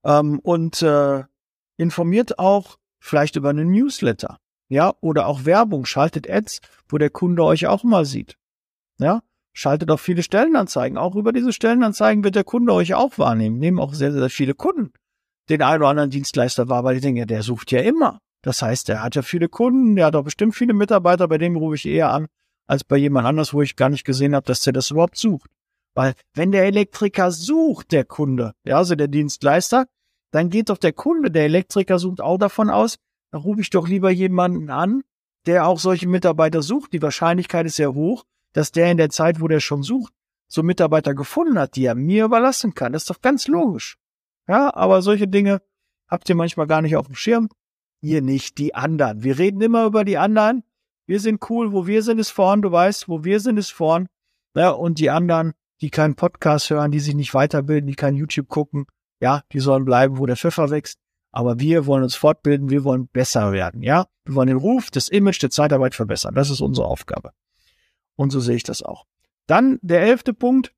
Ähm, 0.05 0.39
und 0.41 0.83
äh, 0.83 1.25
informiert 1.77 2.39
auch 2.39 2.79
vielleicht 2.99 3.37
über 3.37 3.51
einen 3.51 3.71
Newsletter. 3.71 4.39
Ja, 4.69 4.95
oder 5.01 5.27
auch 5.27 5.45
Werbung, 5.45 5.85
schaltet 5.85 6.31
Ads, 6.31 6.61
wo 6.89 6.99
der 6.99 7.11
Kunde 7.11 7.43
euch 7.45 7.67
auch 7.67 7.83
mal 7.83 8.05
sieht. 8.05 8.37
Ja, 8.99 9.23
schaltet 9.53 9.91
auch 9.91 9.99
viele 9.99 10.23
Stellenanzeigen. 10.23 10.97
Auch 10.97 11.17
über 11.17 11.33
diese 11.33 11.53
Stellenanzeigen 11.53 12.23
wird 12.23 12.37
der 12.37 12.45
Kunde 12.45 12.73
euch 12.73 12.95
auch 12.95 13.19
wahrnehmen. 13.19 13.59
Nehmen 13.59 13.81
auch 13.81 13.95
sehr, 13.95 14.13
sehr 14.13 14.31
viele 14.31 14.55
Kunden 14.55 14.93
den 15.51 15.63
einen 15.63 15.83
oder 15.83 15.91
anderen 15.91 16.11
Dienstleister 16.11 16.69
wahr, 16.69 16.85
weil 16.85 17.01
denken, 17.01 17.19
ja, 17.19 17.27
der 17.27 17.43
sucht 17.43 17.73
ja 17.73 17.81
immer. 17.81 18.21
Das 18.43 18.63
heißt, 18.63 18.89
der 18.89 19.03
hat 19.03 19.17
ja 19.17 19.23
viele 19.23 19.49
Kunden, 19.49 19.97
der 19.97 20.07
hat 20.07 20.17
auch 20.17 20.25
bestimmt 20.25 20.55
viele 20.55 20.73
Mitarbeiter, 20.73 21.29
bei 21.29 21.37
dem 21.37 21.57
rufe 21.57 21.75
ich 21.75 21.87
eher 21.87 22.11
an, 22.11 22.27
als 22.67 22.85
bei 22.85 22.97
jemand 22.97 23.27
anders, 23.27 23.53
wo 23.53 23.61
ich 23.61 23.77
gar 23.77 23.91
nicht 23.91 24.05
gesehen 24.05 24.35
habe, 24.35 24.47
dass 24.47 24.63
der 24.63 24.73
das 24.73 24.91
überhaupt 24.91 25.19
sucht. 25.19 25.51
Weil 25.95 26.15
wenn 26.35 26.53
der 26.53 26.65
Elektriker 26.65 27.31
sucht, 27.31 27.93
der 27.93 28.05
Kunde, 28.05 28.55
ja, 28.65 28.77
also 28.77 28.95
der 28.95 29.09
Dienstleister, 29.09 29.87
dann 30.31 30.51
geht 30.51 30.69
doch 30.69 30.79
der 30.79 30.93
Kunde, 30.93 31.31
der 31.31 31.45
Elektriker 31.45 31.99
sucht 31.99 32.21
auch 32.21 32.39
davon 32.39 32.71
aus, 32.71 32.97
da 33.33 33.39
rufe 33.39 33.61
ich 33.61 33.71
doch 33.71 33.89
lieber 33.89 34.11
jemanden 34.11 34.71
an, 34.71 35.03
der 35.47 35.67
auch 35.67 35.79
solche 35.79 36.09
Mitarbeiter 36.09 36.63
sucht. 36.63 36.93
Die 36.93 37.03
Wahrscheinlichkeit 37.03 37.67
ist 37.67 37.77
sehr 37.77 37.95
hoch, 37.95 38.25
dass 38.53 38.73
der 38.73 38.91
in 38.91 38.97
der 38.97 39.11
Zeit, 39.11 39.41
wo 39.41 39.49
der 39.49 39.61
schon 39.61 39.83
sucht, 39.83 40.13
so 40.49 40.63
Mitarbeiter 40.63 41.15
gefunden 41.15 41.59
hat, 41.59 41.77
die 41.77 41.85
er 41.85 41.95
mir 41.95 42.25
überlassen 42.25 42.75
kann. 42.75 42.93
Das 42.93 43.03
ist 43.03 43.11
doch 43.11 43.21
ganz 43.21 43.47
logisch. 43.47 43.97
Ja, 44.49 44.75
aber 44.75 45.01
solche 45.03 45.29
Dinge 45.29 45.63
habt 46.09 46.29
ihr 46.29 46.35
manchmal 46.35 46.67
gar 46.67 46.83
nicht 46.83 46.97
auf 46.97 47.07
dem 47.07 47.15
Schirm. 47.15 47.49
Ihr 48.01 48.23
nicht, 48.23 48.59
die 48.59 48.75
anderen. 48.75 49.23
Wir 49.23 49.39
reden 49.39 49.61
immer 49.61 49.85
über 49.85 50.05
die 50.05 50.19
anderen. 50.19 50.65
Wir 51.07 51.21
sind 51.21 51.49
cool, 51.51 51.73
wo 51.73 51.87
wir 51.87 52.03
sind, 52.03 52.19
ist 52.19 52.31
vorn. 52.31 52.63
Du 52.63 52.73
weißt, 52.73 53.09
wo 53.09 53.25
wir 53.25 53.41
sind, 53.41 53.59
ist 53.59 53.73
vorn. 53.73 54.09
Ja, 54.57 54.71
und 54.71 54.99
die 54.99 55.11
anderen, 55.11 55.53
die 55.81 55.91
keinen 55.91 56.15
Podcast 56.15 56.71
hören, 56.71 56.91
die 56.91 57.01
sich 57.01 57.15
nicht 57.15 57.35
weiterbilden, 57.35 57.87
die 57.87 57.95
kein 57.95 58.15
YouTube 58.15 58.49
gucken, 58.49 58.87
ja, 59.21 59.43
die 59.53 59.61
sollen 59.61 59.85
bleiben, 59.85 60.19
wo 60.19 60.27
der 60.27 60.37
Pfeffer 60.37 60.71
wächst. 60.71 60.99
Aber 61.33 61.61
wir 61.61 61.87
wollen 61.87 62.03
uns 62.03 62.17
fortbilden, 62.17 62.71
wir 62.71 62.85
wollen 62.85 63.07
besser 63.07 63.53
werden, 63.53 63.83
ja. 63.83 64.07
Wir 64.25 64.35
wollen 64.35 64.49
den 64.49 64.57
Ruf, 64.57 64.91
das 64.91 65.09
Image 65.09 65.41
der 65.43 65.51
Zeitarbeit 65.51 65.95
verbessern. 65.95 66.35
Das 66.35 66.51
ist 66.51 66.61
unsere 66.61 66.87
Aufgabe. 66.87 67.33
Und 68.17 68.31
so 68.31 68.41
sehe 68.41 68.57
ich 68.57 68.65
das 68.65 68.83
auch. 68.83 69.07
Dann 69.47 69.79
der 69.83 70.03
elfte 70.03 70.35
Punkt. 70.35 70.75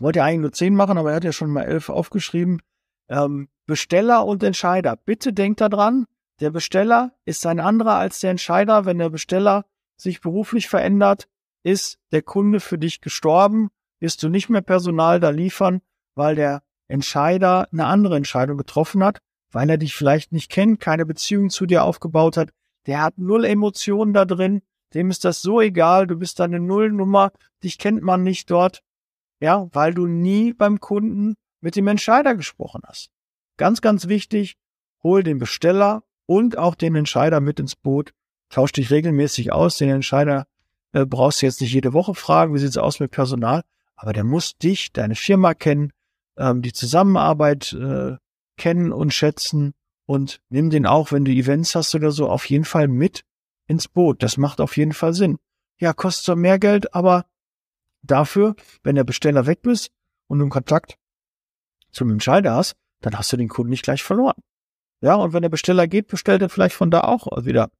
Wollte 0.00 0.20
ja 0.20 0.24
eigentlich 0.24 0.40
nur 0.40 0.52
zehn 0.52 0.74
machen, 0.74 0.98
aber 0.98 1.10
er 1.10 1.16
hat 1.16 1.24
ja 1.24 1.32
schon 1.32 1.50
mal 1.50 1.64
elf 1.64 1.88
aufgeschrieben. 1.88 2.62
Ähm, 3.08 3.48
Besteller 3.66 4.24
und 4.24 4.42
Entscheider. 4.42 4.96
Bitte 4.96 5.32
denkt 5.32 5.60
daran, 5.60 6.06
der 6.40 6.50
Besteller 6.50 7.12
ist 7.24 7.44
ein 7.46 7.60
anderer 7.60 7.94
als 7.94 8.20
der 8.20 8.30
Entscheider. 8.30 8.84
Wenn 8.84 8.98
der 8.98 9.10
Besteller 9.10 9.66
sich 9.96 10.20
beruflich 10.20 10.68
verändert, 10.68 11.28
ist 11.62 11.98
der 12.12 12.22
Kunde 12.22 12.60
für 12.60 12.78
dich 12.78 13.00
gestorben, 13.00 13.70
wirst 14.00 14.22
du 14.22 14.28
nicht 14.28 14.48
mehr 14.48 14.62
Personal 14.62 15.20
da 15.20 15.30
liefern, 15.30 15.80
weil 16.14 16.34
der 16.34 16.62
Entscheider 16.88 17.68
eine 17.72 17.86
andere 17.86 18.16
Entscheidung 18.16 18.56
getroffen 18.56 19.04
hat 19.04 19.20
weil 19.50 19.70
er 19.70 19.78
dich 19.78 19.94
vielleicht 19.94 20.32
nicht 20.32 20.50
kennt, 20.50 20.80
keine 20.80 21.06
Beziehung 21.06 21.50
zu 21.50 21.66
dir 21.66 21.84
aufgebaut 21.84 22.36
hat. 22.36 22.50
Der 22.86 23.02
hat 23.02 23.18
null 23.18 23.44
Emotionen 23.44 24.12
da 24.12 24.24
drin. 24.24 24.62
Dem 24.94 25.10
ist 25.10 25.24
das 25.24 25.42
so 25.42 25.60
egal. 25.60 26.06
Du 26.06 26.16
bist 26.16 26.40
eine 26.40 26.60
Nullnummer. 26.60 27.32
Dich 27.62 27.78
kennt 27.78 28.02
man 28.02 28.22
nicht 28.22 28.50
dort. 28.50 28.82
Ja, 29.40 29.68
weil 29.72 29.94
du 29.94 30.06
nie 30.06 30.52
beim 30.52 30.80
Kunden 30.80 31.34
mit 31.60 31.76
dem 31.76 31.86
Entscheider 31.86 32.34
gesprochen 32.34 32.82
hast. 32.86 33.10
Ganz, 33.56 33.80
ganz 33.80 34.08
wichtig. 34.08 34.56
Hol 35.02 35.22
den 35.22 35.38
Besteller 35.38 36.02
und 36.26 36.58
auch 36.58 36.74
den 36.74 36.94
Entscheider 36.94 37.40
mit 37.40 37.60
ins 37.60 37.76
Boot. 37.76 38.12
Tausch 38.50 38.72
dich 38.72 38.90
regelmäßig 38.90 39.52
aus. 39.52 39.76
Den 39.76 39.90
Entscheider 39.90 40.46
äh, 40.92 41.04
brauchst 41.04 41.42
du 41.42 41.46
jetzt 41.46 41.60
nicht 41.60 41.72
jede 41.72 41.92
Woche 41.92 42.14
fragen, 42.14 42.54
wie 42.54 42.58
sieht's 42.58 42.78
aus 42.78 43.00
mit 43.00 43.10
Personal. 43.10 43.62
Aber 43.98 44.12
der 44.12 44.22
muss 44.22 44.56
dich, 44.56 44.92
deine 44.92 45.16
Firma 45.16 45.54
kennen, 45.54 45.92
ähm, 46.36 46.62
die 46.62 46.72
Zusammenarbeit 46.72 47.72
äh, 47.72 48.16
kennen 48.56 48.92
und 48.92 49.12
schätzen 49.12 49.74
und 50.06 50.40
nimm 50.48 50.70
den 50.70 50.86
auch, 50.86 51.10
wenn 51.10 51.24
du 51.24 51.32
Events 51.32 51.74
hast 51.74 51.96
oder 51.96 52.12
so, 52.12 52.30
auf 52.30 52.48
jeden 52.48 52.64
Fall 52.64 52.86
mit 52.86 53.24
ins 53.66 53.88
Boot. 53.88 54.22
Das 54.22 54.36
macht 54.36 54.60
auf 54.60 54.76
jeden 54.76 54.92
Fall 54.92 55.14
Sinn. 55.14 55.38
Ja, 55.80 55.92
kostet 55.92 56.26
zwar 56.26 56.36
mehr 56.36 56.60
Geld, 56.60 56.94
aber 56.94 57.26
dafür, 58.02 58.54
wenn 58.84 58.94
der 58.94 59.04
Besteller 59.04 59.46
weg 59.46 59.62
bist 59.62 59.90
und 60.28 60.38
du 60.38 60.44
einen 60.44 60.50
Kontakt 60.50 60.96
zum 61.90 62.10
Entscheider 62.10 62.54
hast, 62.54 62.76
dann 63.00 63.18
hast 63.18 63.32
du 63.32 63.36
den 63.36 63.48
Kunden 63.48 63.70
nicht 63.70 63.82
gleich 63.82 64.04
verloren. 64.04 64.40
Ja, 65.00 65.16
und 65.16 65.32
wenn 65.32 65.42
der 65.42 65.48
Besteller 65.48 65.88
geht, 65.88 66.06
bestellt 66.06 66.42
er 66.42 66.48
vielleicht 66.48 66.76
von 66.76 66.92
da 66.92 67.00
auch 67.00 67.26
wieder 67.44 67.70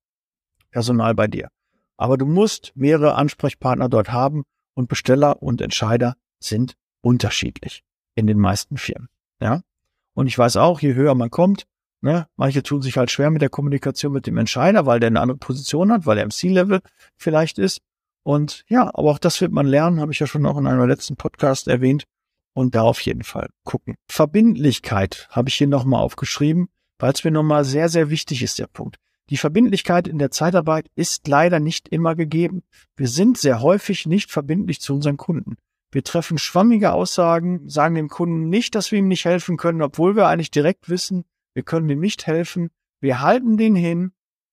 Personal 0.72 1.14
bei 1.14 1.28
dir. 1.28 1.48
Aber 1.96 2.16
du 2.16 2.26
musst 2.26 2.72
mehrere 2.74 3.14
Ansprechpartner 3.14 3.88
dort 3.88 4.11
haben 4.11 4.44
und 4.78 4.88
Besteller 4.88 5.42
und 5.42 5.60
Entscheider 5.60 6.14
sind 6.38 6.76
unterschiedlich 7.00 7.82
in 8.14 8.28
den 8.28 8.38
meisten 8.38 8.76
Firmen. 8.76 9.08
Ja. 9.42 9.62
Und 10.14 10.28
ich 10.28 10.38
weiß 10.38 10.56
auch, 10.56 10.80
je 10.80 10.94
höher 10.94 11.16
man 11.16 11.30
kommt, 11.30 11.66
ne, 12.00 12.28
manche 12.36 12.62
tun 12.62 12.80
sich 12.80 12.96
halt 12.96 13.10
schwer 13.10 13.30
mit 13.30 13.42
der 13.42 13.48
Kommunikation 13.48 14.12
mit 14.12 14.28
dem 14.28 14.36
Entscheider, 14.36 14.86
weil 14.86 15.00
der 15.00 15.08
eine 15.08 15.20
andere 15.20 15.38
Position 15.38 15.90
hat, 15.90 16.06
weil 16.06 16.18
er 16.18 16.22
im 16.22 16.30
C-Level 16.30 16.80
vielleicht 17.16 17.58
ist. 17.58 17.80
Und 18.22 18.64
ja, 18.68 18.86
aber 18.94 19.10
auch 19.10 19.18
das 19.18 19.40
wird 19.40 19.50
man 19.50 19.66
lernen, 19.66 20.00
habe 20.00 20.12
ich 20.12 20.20
ja 20.20 20.28
schon 20.28 20.46
auch 20.46 20.56
in 20.56 20.68
einem 20.68 20.88
letzten 20.88 21.16
Podcast 21.16 21.66
erwähnt. 21.66 22.04
Und 22.52 22.76
da 22.76 22.82
auf 22.82 23.00
jeden 23.00 23.24
Fall 23.24 23.48
gucken. 23.64 23.96
Verbindlichkeit 24.08 25.26
habe 25.30 25.48
ich 25.48 25.56
hier 25.56 25.66
nochmal 25.66 26.02
aufgeschrieben, 26.02 26.68
weil 27.00 27.12
es 27.12 27.24
mir 27.24 27.32
nochmal 27.32 27.64
sehr, 27.64 27.88
sehr 27.88 28.10
wichtig 28.10 28.44
ist, 28.44 28.60
der 28.60 28.68
Punkt. 28.68 28.96
Die 29.30 29.36
Verbindlichkeit 29.36 30.08
in 30.08 30.18
der 30.18 30.30
Zeitarbeit 30.30 30.90
ist 30.94 31.28
leider 31.28 31.60
nicht 31.60 31.88
immer 31.88 32.14
gegeben. 32.14 32.62
Wir 32.96 33.08
sind 33.08 33.36
sehr 33.36 33.60
häufig 33.60 34.06
nicht 34.06 34.30
verbindlich 34.30 34.80
zu 34.80 34.94
unseren 34.94 35.18
Kunden. 35.18 35.56
Wir 35.90 36.04
treffen 36.04 36.38
schwammige 36.38 36.92
Aussagen, 36.92 37.68
sagen 37.68 37.94
dem 37.94 38.08
Kunden 38.08 38.48
nicht, 38.48 38.74
dass 38.74 38.90
wir 38.92 38.98
ihm 38.98 39.08
nicht 39.08 39.24
helfen 39.24 39.56
können, 39.56 39.82
obwohl 39.82 40.16
wir 40.16 40.26
eigentlich 40.26 40.50
direkt 40.50 40.88
wissen, 40.88 41.24
wir 41.54 41.62
können 41.62 41.88
ihm 41.88 42.00
nicht 42.00 42.26
helfen. 42.26 42.70
Wir 43.00 43.20
halten 43.20 43.56
den 43.56 43.74
hin. 43.74 44.12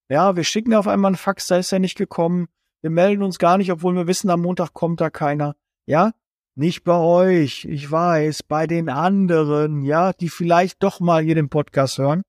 Ja, 0.10 0.36
wir 0.36 0.44
schicken 0.44 0.74
auf 0.74 0.88
einmal 0.88 1.10
einen 1.10 1.18
Fax, 1.18 1.48
da 1.48 1.58
ist 1.58 1.72
er 1.72 1.80
nicht 1.80 1.98
gekommen. 1.98 2.48
Wir 2.82 2.90
melden 2.90 3.24
uns 3.24 3.40
gar 3.40 3.58
nicht, 3.58 3.72
obwohl 3.72 3.96
wir 3.96 4.08
wissen, 4.08 4.30
am 4.30 4.42
Montag 4.42 4.74
kommt 4.74 5.02
da 5.02 5.10
keiner. 5.10 5.56
Ja, 5.88 6.12
nicht 6.56 6.84
bei 6.84 6.98
euch. 6.98 7.66
Ich 7.66 7.90
weiß, 7.92 8.44
bei 8.44 8.68
den 8.68 8.90
anderen, 8.90 9.82
ja, 9.82 10.14
die 10.14 10.30
vielleicht 10.30 10.84
doch 10.84 11.00
mal 11.00 11.24
hier 11.24 11.36
den 11.36 11.50
Podcast 11.50 11.98
hören. 11.98 12.24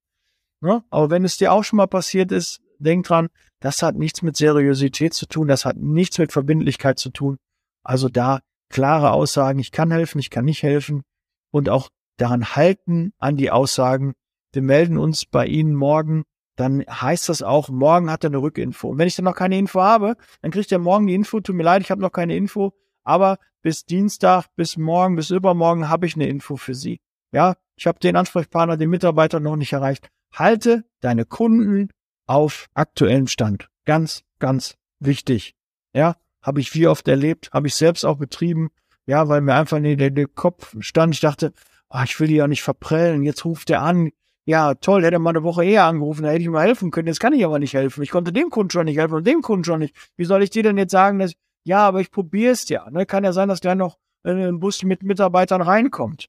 Ne? 0.60 0.82
Aber 0.90 1.10
wenn 1.10 1.24
es 1.24 1.36
dir 1.36 1.52
auch 1.52 1.64
schon 1.64 1.76
mal 1.76 1.86
passiert 1.86 2.32
ist, 2.32 2.60
denk 2.78 3.06
dran, 3.06 3.28
das 3.60 3.82
hat 3.82 3.96
nichts 3.96 4.22
mit 4.22 4.36
Seriosität 4.36 5.14
zu 5.14 5.26
tun, 5.26 5.48
das 5.48 5.64
hat 5.64 5.76
nichts 5.76 6.18
mit 6.18 6.32
Verbindlichkeit 6.32 6.98
zu 6.98 7.10
tun. 7.10 7.38
Also 7.82 8.08
da 8.08 8.40
klare 8.68 9.12
Aussagen, 9.12 9.58
ich 9.58 9.72
kann 9.72 9.90
helfen, 9.90 10.18
ich 10.18 10.30
kann 10.30 10.44
nicht 10.44 10.62
helfen 10.62 11.02
und 11.50 11.68
auch 11.68 11.88
daran 12.16 12.56
halten 12.56 13.12
an 13.18 13.36
die 13.36 13.50
Aussagen. 13.50 14.14
Wir 14.52 14.62
melden 14.62 14.98
uns 14.98 15.26
bei 15.26 15.46
Ihnen 15.46 15.74
morgen, 15.74 16.24
dann 16.56 16.84
heißt 16.88 17.28
das 17.28 17.42
auch, 17.42 17.68
morgen 17.68 18.10
hat 18.10 18.24
er 18.24 18.30
eine 18.30 18.38
Rückinfo. 18.38 18.88
Und 18.88 18.98
wenn 18.98 19.06
ich 19.06 19.16
dann 19.16 19.26
noch 19.26 19.34
keine 19.34 19.58
Info 19.58 19.80
habe, 19.80 20.16
dann 20.40 20.50
kriegt 20.50 20.72
er 20.72 20.78
morgen 20.78 21.06
die 21.06 21.14
Info, 21.14 21.40
tut 21.40 21.54
mir 21.54 21.62
leid, 21.62 21.82
ich 21.82 21.90
habe 21.90 22.00
noch 22.00 22.12
keine 22.12 22.36
Info, 22.36 22.72
aber 23.04 23.38
bis 23.62 23.84
Dienstag, 23.84 24.46
bis 24.56 24.76
morgen, 24.76 25.16
bis 25.16 25.30
übermorgen 25.30 25.88
habe 25.88 26.06
ich 26.06 26.14
eine 26.14 26.28
Info 26.28 26.56
für 26.56 26.74
Sie. 26.74 27.00
Ja, 27.32 27.56
ich 27.76 27.86
habe 27.86 27.98
den 27.98 28.16
Ansprechpartner, 28.16 28.76
den 28.76 28.90
Mitarbeiter 28.90 29.40
noch 29.40 29.56
nicht 29.56 29.72
erreicht. 29.72 30.08
Halte 30.36 30.84
deine 31.00 31.24
Kunden 31.24 31.90
auf 32.26 32.68
aktuellem 32.74 33.26
Stand. 33.26 33.68
Ganz, 33.84 34.22
ganz 34.38 34.76
wichtig. 35.00 35.54
Ja, 35.92 36.16
habe 36.42 36.60
ich 36.60 36.74
wie 36.74 36.86
oft 36.86 37.08
erlebt, 37.08 37.50
habe 37.52 37.66
ich 37.66 37.74
selbst 37.74 38.04
auch 38.04 38.18
betrieben. 38.18 38.70
Ja, 39.06 39.28
weil 39.28 39.40
mir 39.40 39.54
einfach 39.54 39.80
der, 39.80 40.10
der 40.10 40.26
Kopf 40.26 40.76
stand. 40.80 41.14
Ich 41.14 41.20
dachte, 41.20 41.52
ach, 41.88 42.04
ich 42.04 42.18
will 42.20 42.28
die 42.28 42.34
ja 42.34 42.48
nicht 42.48 42.62
verprellen. 42.62 43.22
Jetzt 43.22 43.44
ruft 43.44 43.70
er 43.70 43.82
an. 43.82 44.10
Ja, 44.44 44.74
toll, 44.74 45.04
hätte 45.04 45.18
mal 45.18 45.30
eine 45.30 45.42
Woche 45.42 45.64
eher 45.64 45.84
angerufen, 45.84 46.22
da 46.22 46.30
hätte 46.30 46.42
ich 46.42 46.48
mal 46.48 46.64
helfen 46.64 46.92
können. 46.92 47.08
Jetzt 47.08 47.18
kann 47.18 47.32
ich 47.32 47.44
aber 47.44 47.58
nicht 47.58 47.74
helfen. 47.74 48.02
Ich 48.02 48.10
konnte 48.10 48.32
dem 48.32 48.50
Kunden 48.50 48.70
schon 48.70 48.84
nicht 48.84 48.98
helfen 48.98 49.14
und 49.14 49.26
dem 49.26 49.42
Kunden 49.42 49.64
schon 49.64 49.80
nicht. 49.80 49.96
Wie 50.16 50.24
soll 50.24 50.42
ich 50.42 50.50
dir 50.50 50.62
denn 50.62 50.78
jetzt 50.78 50.92
sagen, 50.92 51.18
dass, 51.18 51.32
ja, 51.64 51.78
aber 51.86 52.00
ich 52.00 52.12
probiere 52.12 52.52
es 52.52 52.68
ja. 52.68 52.88
Ne? 52.90 53.06
Kann 53.06 53.24
ja 53.24 53.32
sein, 53.32 53.48
dass 53.48 53.60
gleich 53.60 53.74
noch 53.74 53.98
ein 54.22 54.60
Bus 54.60 54.84
mit 54.84 55.02
Mitarbeitern 55.02 55.62
reinkommt. 55.62 56.28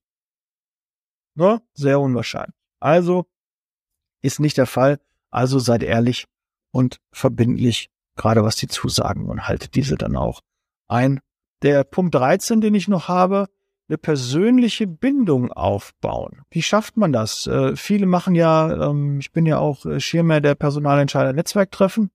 Ne? 1.36 1.62
Sehr 1.74 2.00
unwahrscheinlich. 2.00 2.56
Also, 2.80 3.28
ist 4.22 4.40
nicht 4.40 4.58
der 4.58 4.68
Fall. 4.68 5.00
Also 5.30 5.60
seid 5.60 5.84
ehrlich 5.84 6.26
und 6.72 7.00
verbindlich, 7.12 7.90
gerade 8.16 8.44
was 8.44 8.56
die 8.56 8.68
Zusagen 8.68 9.28
und 9.28 9.48
haltet 9.48 9.76
diese 9.76 9.96
dann 9.96 10.16
auch 10.16 10.42
ein. 10.88 11.20
Der 11.64 11.84
Punkt 11.84 12.16
13, 12.16 12.62
den 12.62 12.76
ich 12.76 12.88
noch 12.88 13.08
habe, 13.08 13.48
eine 13.90 13.98
persönliche 13.98 14.86
Bindung 14.86 15.52
aufbauen. 15.52 16.42
Wie 16.52 16.62
schafft 16.62 16.98
man 16.98 17.14
das? 17.14 17.48
Äh, 17.48 17.76
viele 17.76 18.06
machen 18.06 18.36
ja, 18.36 18.90
ähm, 18.90 19.20
ich 19.20 19.32
bin 19.32 19.46
ja 19.46 19.60
auch 19.60 19.86
äh, 19.86 20.00
Schirmer 20.00 20.42
der 20.42 20.56
Personalentscheider 20.56 21.34
Netzwerktreffen. 21.34 22.12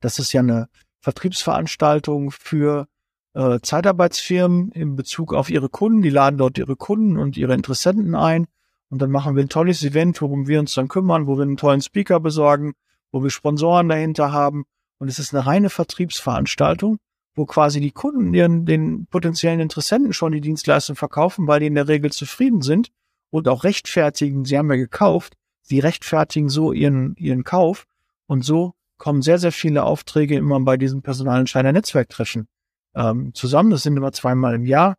Das 0.00 0.18
ist 0.18 0.32
ja 0.32 0.40
eine 0.40 0.68
Vertriebsveranstaltung 1.00 2.30
für 2.30 2.88
äh, 3.34 3.60
Zeitarbeitsfirmen 3.60 4.70
in 4.72 4.96
Bezug 4.96 5.34
auf 5.34 5.50
ihre 5.50 5.68
Kunden. 5.68 6.02
Die 6.02 6.10
laden 6.10 6.38
dort 6.38 6.56
ihre 6.56 6.76
Kunden 6.76 7.18
und 7.18 7.36
ihre 7.36 7.54
Interessenten 7.54 8.14
ein. 8.14 8.46
Und 8.94 9.02
dann 9.02 9.10
machen 9.10 9.34
wir 9.34 9.42
ein 9.42 9.48
tolles 9.48 9.82
Event, 9.82 10.22
worum 10.22 10.46
wir 10.46 10.60
uns 10.60 10.72
dann 10.74 10.86
kümmern, 10.86 11.26
wo 11.26 11.36
wir 11.36 11.42
einen 11.42 11.56
tollen 11.56 11.80
Speaker 11.80 12.20
besorgen, 12.20 12.74
wo 13.10 13.24
wir 13.24 13.30
Sponsoren 13.30 13.88
dahinter 13.88 14.30
haben. 14.30 14.66
Und 14.98 15.08
es 15.08 15.18
ist 15.18 15.34
eine 15.34 15.44
reine 15.44 15.68
Vertriebsveranstaltung, 15.68 16.98
wo 17.34 17.44
quasi 17.44 17.80
die 17.80 17.90
Kunden 17.90 18.32
ihren, 18.34 18.66
den 18.66 19.06
potenziellen 19.06 19.58
Interessenten 19.58 20.12
schon 20.12 20.30
die 20.30 20.40
Dienstleistung 20.40 20.94
verkaufen, 20.94 21.48
weil 21.48 21.58
die 21.58 21.66
in 21.66 21.74
der 21.74 21.88
Regel 21.88 22.12
zufrieden 22.12 22.62
sind 22.62 22.92
und 23.30 23.48
auch 23.48 23.64
rechtfertigen, 23.64 24.44
sie 24.44 24.56
haben 24.56 24.70
ja 24.70 24.76
gekauft, 24.76 25.34
sie 25.62 25.80
rechtfertigen 25.80 26.48
so 26.48 26.70
ihren, 26.70 27.16
ihren 27.16 27.42
Kauf. 27.42 27.88
Und 28.28 28.44
so 28.44 28.74
kommen 28.96 29.22
sehr, 29.22 29.40
sehr 29.40 29.50
viele 29.50 29.82
Aufträge 29.82 30.36
immer 30.36 30.60
bei 30.60 30.76
diesem 30.76 31.02
Personalentscheider 31.02 31.72
Netzwerktreffen 31.72 32.46
ähm, 32.94 33.34
zusammen. 33.34 33.72
Das 33.72 33.82
sind 33.82 33.96
immer 33.96 34.12
zweimal 34.12 34.54
im 34.54 34.66
Jahr. 34.66 34.94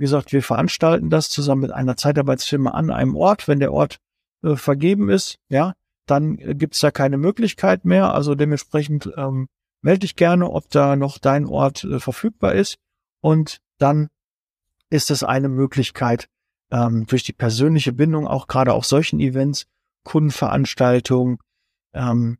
Wie 0.00 0.04
gesagt, 0.04 0.32
wir 0.32 0.42
veranstalten 0.42 1.10
das 1.10 1.28
zusammen 1.28 1.60
mit 1.60 1.72
einer 1.72 1.94
Zeitarbeitsfirma 1.94 2.70
an 2.70 2.90
einem 2.90 3.14
Ort. 3.16 3.48
Wenn 3.48 3.60
der 3.60 3.70
Ort 3.70 3.98
äh, 4.42 4.56
vergeben 4.56 5.10
ist, 5.10 5.36
ja, 5.50 5.74
dann 6.06 6.38
äh, 6.38 6.54
gibt's 6.54 6.80
da 6.80 6.90
keine 6.90 7.18
Möglichkeit 7.18 7.84
mehr. 7.84 8.14
Also 8.14 8.34
dementsprechend 8.34 9.12
ähm, 9.18 9.48
melde 9.82 10.00
dich 10.00 10.16
gerne, 10.16 10.48
ob 10.48 10.70
da 10.70 10.96
noch 10.96 11.18
dein 11.18 11.44
Ort 11.44 11.84
äh, 11.84 12.00
verfügbar 12.00 12.54
ist. 12.54 12.78
Und 13.20 13.58
dann 13.76 14.08
ist 14.88 15.10
es 15.10 15.22
eine 15.22 15.50
Möglichkeit, 15.50 16.30
ähm, 16.70 17.04
durch 17.04 17.22
die 17.22 17.34
persönliche 17.34 17.92
Bindung, 17.92 18.26
auch 18.26 18.46
gerade 18.46 18.72
auf 18.72 18.86
solchen 18.86 19.20
Events, 19.20 19.66
Kundenveranstaltungen, 20.04 21.36
ähm, 21.92 22.38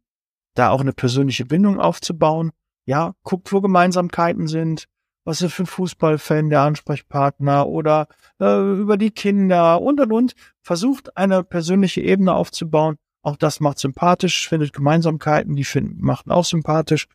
da 0.55 0.71
auch 0.71 0.81
eine 0.81 0.95
persönliche 0.95 1.45
Bindung 1.45 1.79
aufzubauen. 1.79 2.53
Ja, 2.87 3.13
guckt, 3.23 3.53
wo 3.53 3.61
Gemeinsamkeiten 3.61 4.47
sind, 4.47 4.87
was 5.25 5.43
ist 5.43 5.55
für 5.55 5.65
ein 5.65 5.67
Fußballfan 5.67 6.51
der 6.51 6.63
Ansprechpartner 6.63 7.67
oder 7.67 8.09
äh, 8.41 8.81
über 8.81 8.97
die 8.97 9.11
Kinder 9.11 9.81
und 9.81 10.01
und 10.01 10.13
und. 10.13 10.35
Versucht 10.63 11.17
eine 11.17 11.45
persönliche 11.45 12.01
Ebene 12.01 12.35
aufzubauen. 12.35 12.97
Auch 13.23 13.37
das 13.37 13.61
macht 13.61 13.79
sympathisch, 13.79 14.49
findet 14.49 14.73
Gemeinsamkeiten, 14.73 15.55
die 15.57 15.65
finden, 15.65 16.03
machten 16.03 16.31
auch 16.31 16.45
sympathisch. 16.45 17.07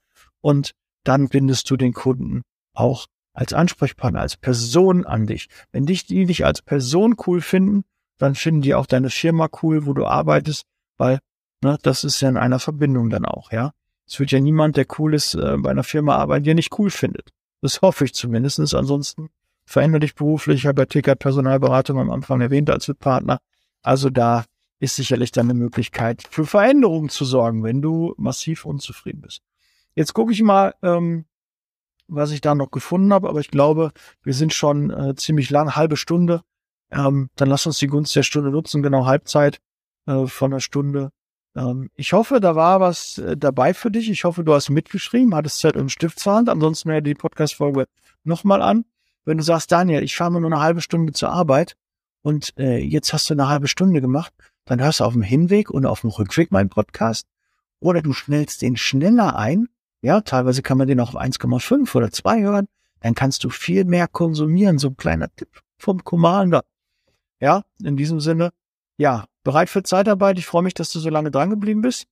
Und 0.41 0.71
dann 1.03 1.29
bindest 1.29 1.69
du 1.69 1.77
den 1.77 1.93
Kunden 1.93 2.41
auch 2.73 3.07
als 3.33 3.53
Ansprechpartner, 3.53 4.21
als 4.21 4.37
Person 4.37 5.05
an 5.05 5.27
dich. 5.27 5.47
Wenn 5.71 5.85
dich 5.85 6.05
die 6.05 6.25
dich 6.25 6.45
als 6.45 6.61
Person 6.61 7.15
cool 7.25 7.41
finden, 7.41 7.83
dann 8.17 8.35
finden 8.35 8.61
die 8.61 8.75
auch 8.75 8.85
deine 8.85 9.09
Firma 9.09 9.49
cool, 9.61 9.85
wo 9.85 9.93
du 9.93 10.05
arbeitest, 10.05 10.63
weil 10.97 11.19
ne, 11.63 11.77
das 11.81 12.03
ist 12.03 12.21
ja 12.21 12.29
in 12.29 12.37
einer 12.37 12.59
Verbindung 12.59 13.09
dann 13.09 13.25
auch, 13.25 13.51
ja. 13.51 13.71
Es 14.07 14.19
wird 14.19 14.31
ja 14.31 14.39
niemand, 14.39 14.77
der 14.77 14.85
cool 14.99 15.15
ist, 15.15 15.33
äh, 15.33 15.57
bei 15.57 15.71
einer 15.71 15.83
Firma 15.83 16.15
arbeiten, 16.15 16.43
die 16.43 16.53
nicht 16.53 16.77
cool 16.77 16.91
findet. 16.91 17.31
Das 17.61 17.81
hoffe 17.81 18.05
ich 18.05 18.13
zumindest. 18.13 18.59
Ansonsten 18.73 19.29
verändere 19.65 20.01
dich 20.01 20.15
beruflich. 20.15 20.61
Ich 20.61 20.67
habe 20.67 20.81
ja 20.81 20.85
TK 20.85 21.15
Personalberatung 21.17 21.99
am 21.99 22.11
Anfang 22.11 22.41
erwähnt 22.41 22.69
als 22.69 22.91
Partner. 22.99 23.39
Also 23.81 24.09
da 24.09 24.45
ist 24.79 24.95
sicherlich 24.95 25.31
dann 25.31 25.49
eine 25.49 25.57
Möglichkeit 25.57 26.23
für 26.29 26.45
Veränderungen 26.45 27.09
zu 27.09 27.25
sorgen, 27.25 27.63
wenn 27.63 27.81
du 27.81 28.13
massiv 28.17 28.65
unzufrieden 28.65 29.21
bist. 29.21 29.41
Jetzt 29.95 30.13
gucke 30.13 30.33
ich 30.33 30.41
mal, 30.41 30.75
ähm, 30.81 31.25
was 32.07 32.31
ich 32.31 32.41
da 32.41 32.53
noch 32.53 32.71
gefunden 32.71 33.13
habe, 33.13 33.29
aber 33.29 33.39
ich 33.39 33.49
glaube, 33.49 33.91
wir 34.21 34.33
sind 34.33 34.53
schon 34.53 34.91
äh, 34.91 35.15
ziemlich 35.15 35.49
lang, 35.49 35.75
halbe 35.75 35.97
Stunde. 35.97 36.41
Ähm, 36.91 37.29
dann 37.35 37.49
lass 37.49 37.65
uns 37.65 37.79
die 37.79 37.87
Gunst 37.87 38.15
der 38.15 38.23
Stunde 38.23 38.51
nutzen, 38.51 38.83
genau 38.83 39.05
Halbzeit 39.05 39.59
äh, 40.05 40.27
von 40.27 40.51
einer 40.51 40.59
Stunde. 40.59 41.11
Ähm, 41.55 41.89
ich 41.95 42.13
hoffe, 42.13 42.39
da 42.39 42.55
war 42.55 42.79
was 42.79 43.17
äh, 43.17 43.37
dabei 43.37 43.73
für 43.73 43.91
dich. 43.91 44.09
Ich 44.09 44.23
hoffe, 44.23 44.43
du 44.43 44.53
hast 44.53 44.69
mitgeschrieben, 44.69 45.33
hattest 45.35 45.59
Zeit 45.59 45.75
und 45.77 45.89
Stift 45.89 46.19
zur 46.19 46.33
Hand. 46.33 46.49
Ansonsten 46.49 46.91
hör 46.91 47.01
die 47.01 47.15
Podcast-Folge 47.15 47.85
nochmal 48.23 48.61
an. 48.61 48.85
Wenn 49.23 49.37
du 49.37 49.43
sagst, 49.43 49.71
Daniel, 49.71 50.03
ich 50.03 50.15
fahre 50.15 50.31
nur 50.31 50.45
eine 50.45 50.59
halbe 50.59 50.81
Stunde 50.81 51.13
zur 51.13 51.29
Arbeit 51.29 51.75
und 52.21 52.53
äh, 52.57 52.77
jetzt 52.77 53.13
hast 53.13 53.29
du 53.29 53.33
eine 53.33 53.47
halbe 53.47 53.67
Stunde 53.67 54.01
gemacht, 54.01 54.33
dann 54.65 54.81
hörst 54.81 54.99
du 54.99 55.03
auf 55.03 55.13
dem 55.13 55.21
Hinweg 55.21 55.69
und 55.69 55.85
auf 55.85 56.01
dem 56.01 56.09
Rückweg 56.11 56.51
meinen 56.51 56.69
Podcast. 56.69 57.27
Oder 57.79 58.01
du 58.01 58.13
schnellst 58.13 58.61
den 58.61 58.77
schneller 58.77 59.35
ein. 59.35 59.67
Ja, 60.01 60.21
teilweise 60.21 60.61
kann 60.61 60.77
man 60.77 60.87
den 60.87 60.99
auch 60.99 61.15
auf 61.15 61.21
1,5 61.21 61.95
oder 61.95 62.11
2 62.11 62.41
hören. 62.41 62.67
Dann 62.99 63.15
kannst 63.15 63.43
du 63.43 63.49
viel 63.49 63.85
mehr 63.85 64.07
konsumieren. 64.07 64.77
So 64.79 64.89
ein 64.89 64.97
kleiner 64.97 65.29
Tipp 65.35 65.49
vom 65.77 66.03
Commander. 66.03 66.63
Ja, 67.39 67.63
in 67.83 67.97
diesem 67.97 68.19
Sinne, 68.19 68.51
ja, 68.97 69.25
bereit 69.45 69.69
für 69.69 69.83
Zeitarbeit. 69.83 70.37
Ich 70.37 70.45
freue 70.45 70.63
mich, 70.63 70.73
dass 70.73 70.91
du 70.91 70.99
so 70.99 71.09
lange 71.09 71.31
dran 71.31 71.49
geblieben 71.49 71.81
bist. 71.81 72.07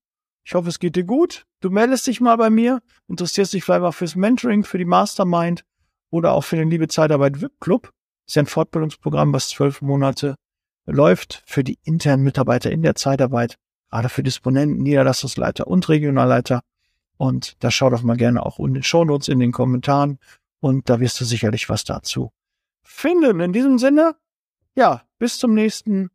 Ich 0.46 0.54
hoffe, 0.54 0.70
es 0.70 0.80
geht 0.80 0.96
dir 0.96 1.04
gut. 1.04 1.46
Du 1.60 1.70
meldest 1.70 2.08
dich 2.08 2.22
mal 2.22 2.38
bei 2.38 2.50
mir, 2.50 2.82
interessierst 3.10 3.54
dich 3.54 3.66
vielleicht 3.66 3.84
auch 3.84 3.94
fürs 3.94 4.16
Mentoring, 4.16 4.64
für 4.64 4.78
die 4.78 4.86
Mastermind 4.86 5.66
oder 6.10 6.32
auch 6.34 6.44
für 6.44 6.56
den 6.56 6.70
Liebe 6.70 6.88
Zeitarbeit 6.88 7.42
VIP 7.42 7.60
Club. 7.60 7.84
Das 7.84 8.32
ist 8.32 8.36
ja 8.36 8.44
ein 8.44 8.48
Fortbildungsprogramm, 8.48 9.34
was 9.34 9.50
zwölf 9.50 9.82
Monate 9.82 10.36
läuft 10.86 11.44
für 11.46 11.64
die 11.64 11.80
internen 11.84 12.24
Mitarbeiter 12.24 12.72
in 12.72 12.82
der 12.82 12.96
Zeitarbeit. 12.96 13.58
gerade 13.90 14.10
für 14.10 14.24
Disponenten, 14.24 14.82
Niederlassungsleiter 14.82 15.68
und 15.68 15.88
Regionalleiter. 15.88 16.62
Und 17.18 17.64
da 17.64 17.70
schau 17.70 17.90
doch 17.90 18.02
mal 18.02 18.18
gerne 18.18 18.44
auch 18.44 18.60
in 18.60 18.74
den 18.74 18.84
Shownotes 18.84 19.28
in 19.28 19.40
den 19.40 19.52
Kommentaren 19.52 20.20
und 20.60 20.90
da 20.90 21.00
wirst 21.00 21.22
du 21.22 21.26
sicherlich 21.26 21.70
was 21.70 21.84
dazu 21.84 22.32
finden. 22.82 23.40
In 23.40 23.54
diesem 23.54 23.78
Sinne, 23.78 24.16
ja, 24.76 25.04
bis 25.20 25.38
zum 25.38 25.54
nächsten 25.54 26.10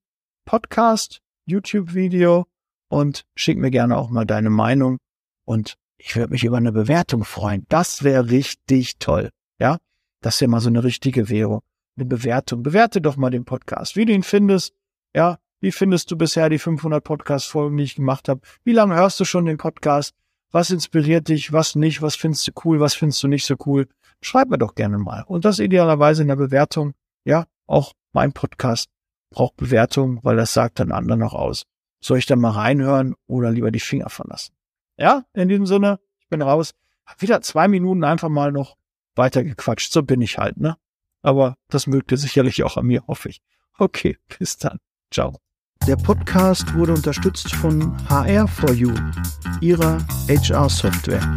Podcast, 0.49 1.21
YouTube-Video 1.45 2.47
und 2.89 3.27
schick 3.35 3.59
mir 3.59 3.71
gerne 3.71 3.99
auch 3.99 4.09
mal 4.09 4.25
deine 4.25 4.49
Meinung 4.49 4.97
und 5.45 5.75
ich 5.99 6.17
würde 6.17 6.33
mich 6.33 6.43
über 6.43 6.57
eine 6.57 6.73
Bewertung 6.73 7.25
freuen. 7.25 7.67
Das 7.69 8.03
wäre 8.03 8.31
richtig 8.31 8.99
toll. 8.99 9.29
Ja, 9.61 9.77
das 10.23 10.41
wäre 10.41 10.51
mal 10.51 10.61
so 10.61 10.71
eine 10.71 10.85
richtige 10.85 11.29
Währung. 11.29 11.61
Eine 11.99 12.07
Bewertung. 12.07 12.63
Bewerte 12.63 13.03
doch 13.03 13.19
mal 13.19 13.29
den 13.29 13.45
Podcast, 13.45 13.95
wie 13.95 14.07
du 14.07 14.15
ihn 14.15 14.23
findest. 14.23 14.73
Ja, 15.15 15.39
wie 15.61 15.71
findest 15.71 16.11
du 16.11 16.17
bisher 16.17 16.49
die 16.49 16.59
500 16.59 17.05
Podcast-Folgen, 17.05 17.77
die 17.77 17.85
ich 17.85 17.97
gemacht 17.97 18.31
habe? 18.31 18.41
Wie 18.65 18.73
lange 18.73 18.95
hörst 18.95 19.21
du 19.21 19.27
schon 19.27 19.45
den 19.45 19.59
Podcast? 19.59 20.15
Was 20.51 20.71
inspiriert 20.71 21.29
dich? 21.29 21.53
Was 21.53 21.75
nicht? 21.75 22.01
Was 22.01 22.17
findest 22.17 22.49
du 22.49 22.53
cool? 22.65 22.81
Was 22.81 22.95
findest 22.95 23.23
du 23.23 23.29
nicht 23.29 23.45
so 23.45 23.57
cool? 23.67 23.87
Schreib 24.23 24.49
mir 24.49 24.57
doch 24.57 24.75
gerne 24.75 24.97
mal. 24.97 25.25
Und 25.27 25.45
das 25.45 25.59
idealerweise 25.59 26.23
in 26.23 26.29
der 26.29 26.37
Bewertung. 26.37 26.95
Ja, 27.25 27.45
auch 27.67 27.93
mein 28.15 28.33
Podcast 28.33 28.89
braucht 29.31 29.57
Bewertung, 29.57 30.21
weil 30.23 30.37
das 30.37 30.53
sagt 30.53 30.81
dann 30.81 30.93
anderen 30.93 31.21
noch 31.21 31.35
aus. 31.35 31.65
Soll 32.01 32.19
ich 32.19 32.27
da 32.27 32.37
mal 32.37 32.51
reinhören 32.51 33.15
oder 33.27 33.51
lieber 33.51 33.71
die 33.71 33.81
Finger 33.81 34.09
verlassen? 34.09 34.55
Ja, 34.97 35.25
in 35.33 35.49
diesem 35.49 35.67
Sinne, 35.67 36.01
ich 36.21 36.29
bin 36.29 36.43
raus. 36.43 36.75
Hab 37.07 37.23
wieder 37.23 37.41
zwei 37.41 37.69
Minuten 37.69 38.05
einfach 38.05 38.29
mal 38.29 38.53
noch 38.53 38.77
weitergequatscht. 39.15 39.93
So 39.93 40.03
bin 40.03 40.21
ich 40.21 40.39
halt, 40.39 40.59
ne? 40.59 40.77
Aber 41.23 41.57
das 41.69 41.87
mögt 41.87 42.13
ihr 42.13 42.19
sicherlich 42.19 42.63
auch 42.63 42.77
an 42.77 42.87
mir, 42.87 43.07
hoffe 43.07 43.29
ich. 43.29 43.41
Okay, 43.79 44.17
bis 44.39 44.59
dann. 44.59 44.79
Ciao. 45.11 45.39
Der 45.87 45.97
Podcast 45.97 46.75
wurde 46.75 46.93
unterstützt 46.93 47.55
von 47.55 47.97
HR4U, 48.09 49.61
ihrer 49.63 49.99
HR-Software. 50.29 51.37